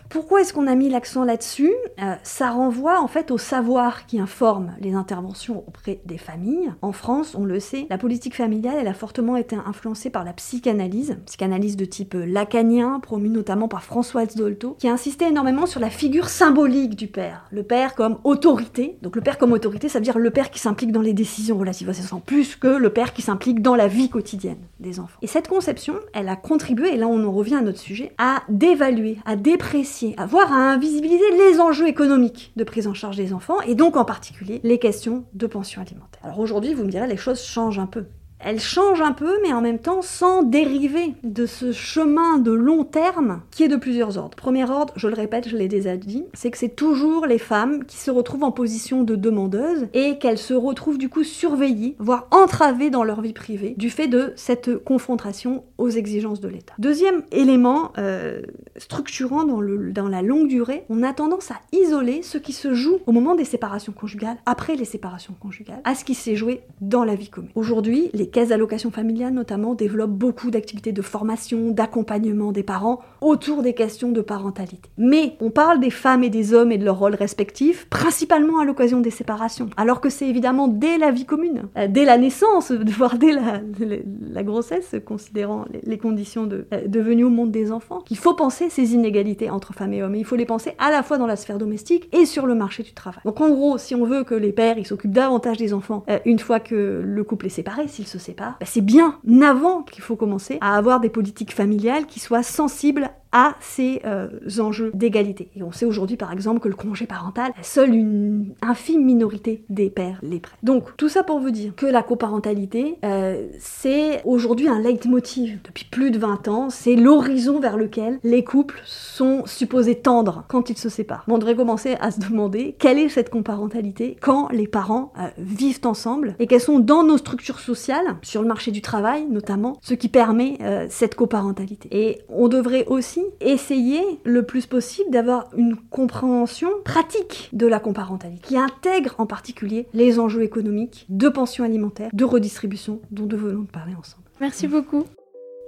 Pourquoi 0.09 0.40
est-ce 0.40 0.52
qu'on 0.52 0.66
a 0.66 0.74
mis 0.74 0.88
l'accent 0.88 1.24
là-dessus 1.24 1.72
euh, 2.00 2.14
Ça 2.22 2.50
renvoie 2.50 3.00
en 3.00 3.09
fait 3.09 3.31
au 3.31 3.38
savoir 3.38 4.07
qui 4.07 4.20
informe 4.20 4.72
les 4.81 4.94
interventions 4.94 5.64
auprès 5.66 6.00
des 6.05 6.18
familles. 6.18 6.72
En 6.83 6.92
France, 6.92 7.35
on 7.35 7.44
le 7.44 7.61
sait, 7.61 7.87
la 7.90 7.98
politique 7.98 8.35
familiale, 8.35 8.76
elle 8.81 8.88
a 8.88 8.94
fortement 8.94 9.37
été 9.37 9.57
influencée 9.57 10.11
par 10.11 10.24
la 10.24 10.33
psychanalyse, 10.33 11.18
psychanalyse 11.26 11.76
de 11.76 11.85
type 11.85 12.14
lacanien, 12.14 13.00
promue 13.00 13.29
notamment 13.29 13.68
par 13.68 13.83
Françoise 13.83 14.35
Dolto, 14.35 14.76
qui 14.79 14.88
a 14.88 14.92
insisté 14.92 15.26
énormément 15.26 15.66
sur 15.66 15.81
la 15.81 15.90
figure 15.90 16.29
symbolique 16.29 16.96
du 16.96 17.09
père. 17.09 17.46
Le 17.50 17.62
père 17.62 17.94
comme 17.94 18.18
autorité. 18.24 18.98
Donc 19.02 19.16
le 19.16 19.22
père 19.22 19.38
comme 19.38 19.52
autorité, 19.52 19.88
ça 19.88 19.98
veut 19.98 20.05
dire 20.05 20.18
le 20.18 20.31
père 20.31 20.50
qui 20.50 20.59
s'implique 20.59 20.92
dans 20.92 21.00
les 21.00 21.12
décisions 21.12 21.59
relatives 21.59 21.88
à 21.88 21.92
ses 21.92 22.05
enfants, 22.05 22.22
plus 22.24 22.57
que 22.57 22.68
le 22.68 22.90
père 22.90 23.12
qui 23.12 23.22
s'implique 23.22 23.62
dans 23.62 23.74
la 23.74 23.88
vie 23.88 24.09
quotidienne 24.09 24.59
des 24.81 25.00
enfants. 25.00 25.18
Et 25.22 25.26
cette 25.26 25.48
conception, 25.48 25.94
elle 26.12 26.29
a 26.29 26.37
contribué, 26.37 26.94
et 26.94 26.96
là 26.96 27.07
on 27.07 27.24
en 27.24 27.33
revient 27.33 27.57
à 27.57 27.62
notre 27.62 27.79
sujet, 27.79 28.12
à 28.18 28.42
dévaluer, 28.48 29.18
à 29.24 29.37
dé 29.37 29.56
déprécier, 29.57 30.14
avoir 30.19 30.53
à 30.53 30.73
invisibiliser 30.73 31.25
les 31.33 31.61
enjeux 31.61 31.88
économiques 31.88 32.53
de 32.57 32.64
prise 32.64 32.87
en 32.87 32.92
charge 32.92 33.16
des 33.16 33.33
enfants 33.33 33.59
et 33.62 33.75
donc 33.75 33.97
en 33.97 34.05
particulier 34.05 34.61
les 34.64 34.79
questions 34.79 35.25
de 35.33 35.47
pension 35.47 35.81
alimentaire. 35.81 36.21
Alors 36.23 36.40
aujourd'hui, 36.40 36.75
vous 36.75 36.85
me 36.85 36.90
direz, 36.90 37.07
les 37.07 37.16
choses 37.16 37.42
changent 37.42 37.79
un 37.79 37.87
peu 37.87 38.05
elle 38.38 38.61
change 38.61 39.01
un 39.01 39.12
peu, 39.12 39.38
mais 39.42 39.53
en 39.53 39.61
même 39.61 39.79
temps 39.79 40.03
sans 40.03 40.42
dériver 40.42 41.14
de 41.25 41.46
ce 41.46 41.72
chemin 41.72 42.38
de 42.38 42.53
long 42.53 42.85
terme 42.85 43.42
qui 43.51 43.62
est 43.62 43.68
de 43.68 43.77
plusieurs 43.77 44.18
ordres. 44.18 44.37
Premier 44.37 44.70
ordre, 44.70 44.92
je 44.96 45.09
le 45.09 45.14
répète, 45.14 45.49
je 45.49 45.57
l'ai 45.57 45.68
déjà 45.68 45.96
dit, 45.96 46.25
c'est 46.35 46.51
que 46.51 46.59
c'est 46.59 46.77
toujours 46.77 47.27
les 47.27 47.38
femmes 47.38 47.85
qui 47.85 47.96
se 47.96 48.11
retrouvent 48.11 48.44
en 48.44 48.53
position 48.53 49.03
de 49.03 49.16
demandeuse 49.16 49.88
et 49.94 50.18
qu'elles 50.18 50.38
se 50.38 50.55
retrouvent 50.55 50.99
du 50.99 51.09
coup 51.09 51.25
surveillées, 51.25 51.96
voire 51.99 52.29
entravées 52.31 52.90
dans 52.90 53.05
leur 53.05 53.20
vie 53.20 53.33
privée 53.33 53.75
du 53.77 53.90
fait 53.90 54.09
de 54.09 54.33
cette 54.37 54.77
confrontation 54.85 55.64
aux 55.79 55.88
exigences 55.88 56.40
de 56.40 56.49
l'État. 56.49 56.75
Deuxième 56.79 57.22
élément 57.33 57.92
euh, 57.99 58.42
structurant 58.77 59.44
dans, 59.44 60.09
la 60.09 60.22
longue 60.22 60.49
durée, 60.49 60.85
on 60.88 61.03
a 61.03 61.12
tendance 61.12 61.51
à 61.51 61.57
isoler 61.72 62.22
ce 62.22 62.38
qui 62.38 62.53
se 62.53 62.75
joue 62.75 62.99
au 63.07 63.12
moment 63.12 63.35
des 63.35 63.44
séparations 63.44 63.92
conjugales, 63.92 64.37
après 64.46 64.77
les 64.77 64.85
séparations 64.85 65.35
conjugales, 65.38 65.81
à 65.85 65.94
ce 65.94 66.05
qui 66.05 66.14
s'est 66.14 66.37
joué 66.37 66.61
dans 66.81 67.05
la 67.05 67.14
vie 67.14 67.29
commune. 67.29 67.51
Aujourd'hui, 67.55 68.11
caisses 68.28 68.48
d'allocation 68.48 68.90
familiale 68.90 69.32
notamment 69.32 69.74
développent 69.74 70.10
beaucoup 70.10 70.50
d'activités 70.50 70.92
de 70.92 71.02
formation, 71.02 71.70
d'accompagnement 71.70 72.52
des 72.52 72.62
parents 72.62 73.00
autour 73.20 73.62
des 73.62 73.74
questions 73.74 74.12
de 74.12 74.20
parentalité. 74.20 74.90
Mais 74.98 75.36
on 75.40 75.50
parle 75.50 75.80
des 75.80 75.90
femmes 75.90 76.24
et 76.24 76.30
des 76.30 76.54
hommes 76.54 76.72
et 76.72 76.78
de 76.78 76.84
leurs 76.84 76.98
rôles 76.98 77.14
respectifs, 77.14 77.86
principalement 77.88 78.60
à 78.60 78.64
l'occasion 78.64 79.00
des 79.00 79.10
séparations, 79.10 79.70
alors 79.76 80.00
que 80.00 80.10
c'est 80.10 80.28
évidemment 80.28 80.68
dès 80.68 80.98
la 80.98 81.10
vie 81.10 81.24
commune, 81.24 81.64
euh, 81.76 81.88
dès 81.88 82.04
la 82.04 82.18
naissance, 82.18 82.72
voire 82.96 83.18
dès 83.18 83.32
la, 83.32 84.42
grossesse, 84.42 84.94
considérant 85.04 85.64
les, 85.84 85.98
conditions 85.98 86.46
de, 86.46 86.66
euh, 86.72 86.86
de 86.86 87.00
venue 87.00 87.24
au 87.24 87.30
monde 87.30 87.50
des 87.50 87.72
enfants, 87.72 88.00
qu'il 88.00 88.18
faut 88.18 88.34
penser 88.34 88.70
ces 88.70 88.94
inégalités 88.94 89.50
entre 89.50 89.72
femmes 89.72 89.92
et 89.92 90.02
hommes. 90.02 90.14
Il 90.14 90.24
faut 90.24 90.36
les 90.36 90.46
penser 90.46 90.72
à 90.78 90.90
la 90.90 91.02
fois 91.02 91.18
dans 91.18 91.26
la 91.26 91.36
sphère 91.36 91.58
domestique 91.58 92.08
et 92.12 92.26
sur 92.26 92.46
le 92.46 92.54
marché 92.54 92.82
du 92.82 92.92
travail. 92.92 93.20
Donc 93.24 93.40
en 93.40 93.50
gros, 93.50 93.78
si 93.78 93.94
on 93.94 94.04
veut 94.04 94.24
que 94.24 94.34
les 94.34 94.52
pères 94.52 94.76
s'occupent 94.84 95.12
davantage 95.12 95.56
des 95.56 95.72
enfants 95.74 96.04
euh, 96.08 96.18
une 96.24 96.38
fois 96.38 96.60
que 96.60 97.02
le 97.04 97.24
couple 97.24 97.46
est 97.46 97.50
séparé, 97.50 97.88
s'ils 97.88 98.06
séparent, 98.18 98.57
bah, 98.61 98.66
c'est 98.66 98.81
bien 98.81 99.18
avant 99.42 99.83
qu'il 99.83 100.02
faut 100.02 100.16
commencer 100.16 100.59
à 100.61 100.76
avoir 100.76 101.00
des 101.00 101.11
politiques 101.11 101.55
familiales 101.55 102.07
qui 102.07 102.20
soient 102.20 102.42
sensibles 102.42 103.11
à 103.37 103.55
ces 103.61 104.01
euh, 104.07 104.29
enjeux 104.61 104.90
d'égalité. 104.94 105.51
Et 105.57 105.62
on 105.62 105.70
sait 105.70 105.85
aujourd'hui 105.85 106.16
par 106.16 106.33
exemple 106.33 106.61
que 106.61 106.68
le 106.68 106.75
congé 106.75 107.05
parental, 107.05 107.53
seule 107.61 107.94
une 107.94 108.55
infime 108.62 109.05
minorité 109.05 109.62
des 109.68 109.90
pères 109.90 110.18
les 110.22 110.40
prêtent. 110.40 110.59
Donc 110.62 110.96
tout 110.96 111.11
ça 111.11 111.22
pour 111.22 111.38
vous 111.38 111.51
dire 111.51 111.75
que 111.77 111.85
la 111.85 112.03
coparentalité, 112.03 112.96
euh, 113.05 113.46
c'est 113.59 114.22
aujourd'hui 114.25 114.68
un 114.68 114.81
leitmotiv 114.81 115.59
depuis 115.64 115.85
plus 115.85 116.11
de 116.11 116.18
20 116.18 116.49
ans, 116.49 116.70
c'est 116.70 116.96
l'horizon 116.96 117.61
vers 117.61 117.77
lequel 117.77 118.20
les 118.25 118.42
couples 118.42 118.81
sont 118.87 119.42
supposés 119.44 119.96
tendre 119.96 120.44
quand 120.49 120.70
ils 120.70 120.79
se 120.79 120.88
séparent. 120.88 121.27
on 121.29 121.37
devrait 121.37 121.57
commencer 121.57 121.99
à 122.01 122.11
se 122.12 122.20
demander 122.20 122.75
quelle 122.79 122.99
est 122.99 123.11
cette 123.11 123.29
coparentalité 123.29 124.16
quand 124.18 124.49
les 124.49 124.66
parents 124.66 125.12
euh, 125.18 125.29
vivent 125.37 125.81
ensemble 125.85 126.37
et 126.38 126.46
quelles 126.46 126.62
sont 126.62 126.79
dans 126.79 127.05
nos 127.05 127.18
structures 127.18 127.61
sociales, 127.61 128.16
sur 128.22 128.40
le 128.40 128.49
marché 128.49 128.70
du 128.70 128.81
travail 128.81 129.27
notamment, 129.27 129.77
ce 129.83 129.92
qui 129.92 130.09
permet 130.09 130.59
cette 130.88 131.14
coparentalité. 131.14 131.88
Et 131.92 132.22
on 132.29 132.49
devrait 132.49 132.87
aussi 132.87 133.25
essayer 133.40 134.02
le 134.24 134.44
plus 134.44 134.66
possible 134.66 135.10
d'avoir 135.10 135.48
une 135.56 135.76
compréhension 135.76 136.68
pratique 136.84 137.50
de 137.52 137.66
la 137.66 137.80
coparentalité, 137.80 138.42
qui 138.46 138.56
intègre 138.56 139.14
en 139.18 139.26
particulier 139.26 139.86
les 139.92 140.18
enjeux 140.18 140.42
économiques, 140.42 141.06
de 141.08 141.28
pension 141.28 141.64
alimentaire, 141.64 142.10
de 142.12 142.24
redistribution 142.24 143.00
dont 143.10 143.26
nous 143.26 143.38
venons 143.38 143.62
de 143.62 143.70
parler 143.70 143.94
ensemble. 143.98 144.24
Merci 144.40 144.66
beaucoup. 144.66 145.04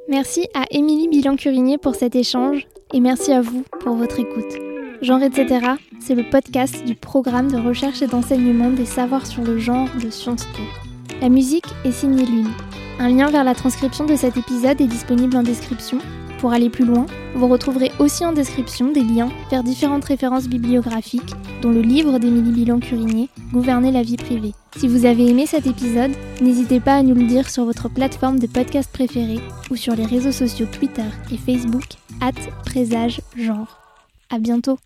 Merci 0.08 0.48
à 0.54 0.64
Émilie 0.70 1.08
Bilan-Curinier 1.08 1.76
pour 1.76 1.94
cet 1.94 2.16
échange 2.16 2.66
et 2.94 3.00
merci 3.00 3.32
à 3.32 3.42
vous 3.42 3.62
pour 3.80 3.94
votre 3.94 4.18
écoute. 4.18 4.56
Genre 5.02 5.22
etc., 5.22 5.60
c'est 6.00 6.14
le 6.14 6.28
podcast 6.28 6.84
du 6.84 6.94
programme 6.94 7.52
de 7.52 7.58
recherche 7.58 8.02
et 8.02 8.06
d'enseignement 8.06 8.70
des 8.70 8.86
savoirs 8.86 9.26
sur 9.26 9.44
le 9.44 9.58
genre 9.58 9.88
de 10.02 10.10
Sciences 10.10 10.46
Po. 10.46 10.62
La 11.20 11.28
musique 11.28 11.66
est 11.84 11.92
signée 11.92 12.24
Lune. 12.24 12.50
Un 12.98 13.10
lien 13.10 13.30
vers 13.30 13.44
la 13.44 13.54
transcription 13.54 14.06
de 14.06 14.16
cet 14.16 14.36
épisode 14.36 14.80
est 14.80 14.86
disponible 14.86 15.36
en 15.36 15.42
description. 15.42 15.98
Pour 16.38 16.53
aller 16.53 16.70
plus 16.70 16.85
loin, 16.85 17.07
vous 17.35 17.48
retrouverez 17.48 17.90
aussi 17.98 18.24
en 18.24 18.33
description 18.33 18.92
des 18.92 19.03
liens 19.03 19.29
vers 19.51 19.64
différentes 19.64 20.05
références 20.05 20.48
bibliographiques, 20.48 21.35
dont 21.62 21.70
le 21.70 21.81
livre 21.81 22.18
d'Émilie 22.18 22.53
Bilan-Curinier, 22.53 23.29
Gouverner 23.53 23.90
la 23.90 24.03
vie 24.03 24.16
privée. 24.16 24.53
Si 24.77 24.87
vous 24.87 25.05
avez 25.05 25.27
aimé 25.27 25.46
cet 25.46 25.66
épisode, 25.66 26.12
n'hésitez 26.40 26.79
pas 26.79 26.94
à 26.94 27.03
nous 27.03 27.14
le 27.14 27.27
dire 27.27 27.51
sur 27.51 27.64
votre 27.64 27.88
plateforme 27.88 28.38
de 28.38 28.46
podcast 28.46 28.90
préférée 28.92 29.40
ou 29.70 29.77
sur 29.77 29.96
les 29.96 30.07
réseaux 30.07 30.33
sociaux 30.33 30.66
Twitter 30.70 31.09
et 31.33 31.37
Facebook, 31.37 31.85
at 32.20 32.33
présage 32.64 33.20
genre. 33.37 33.81
À 34.31 34.38
bientôt! 34.38 34.79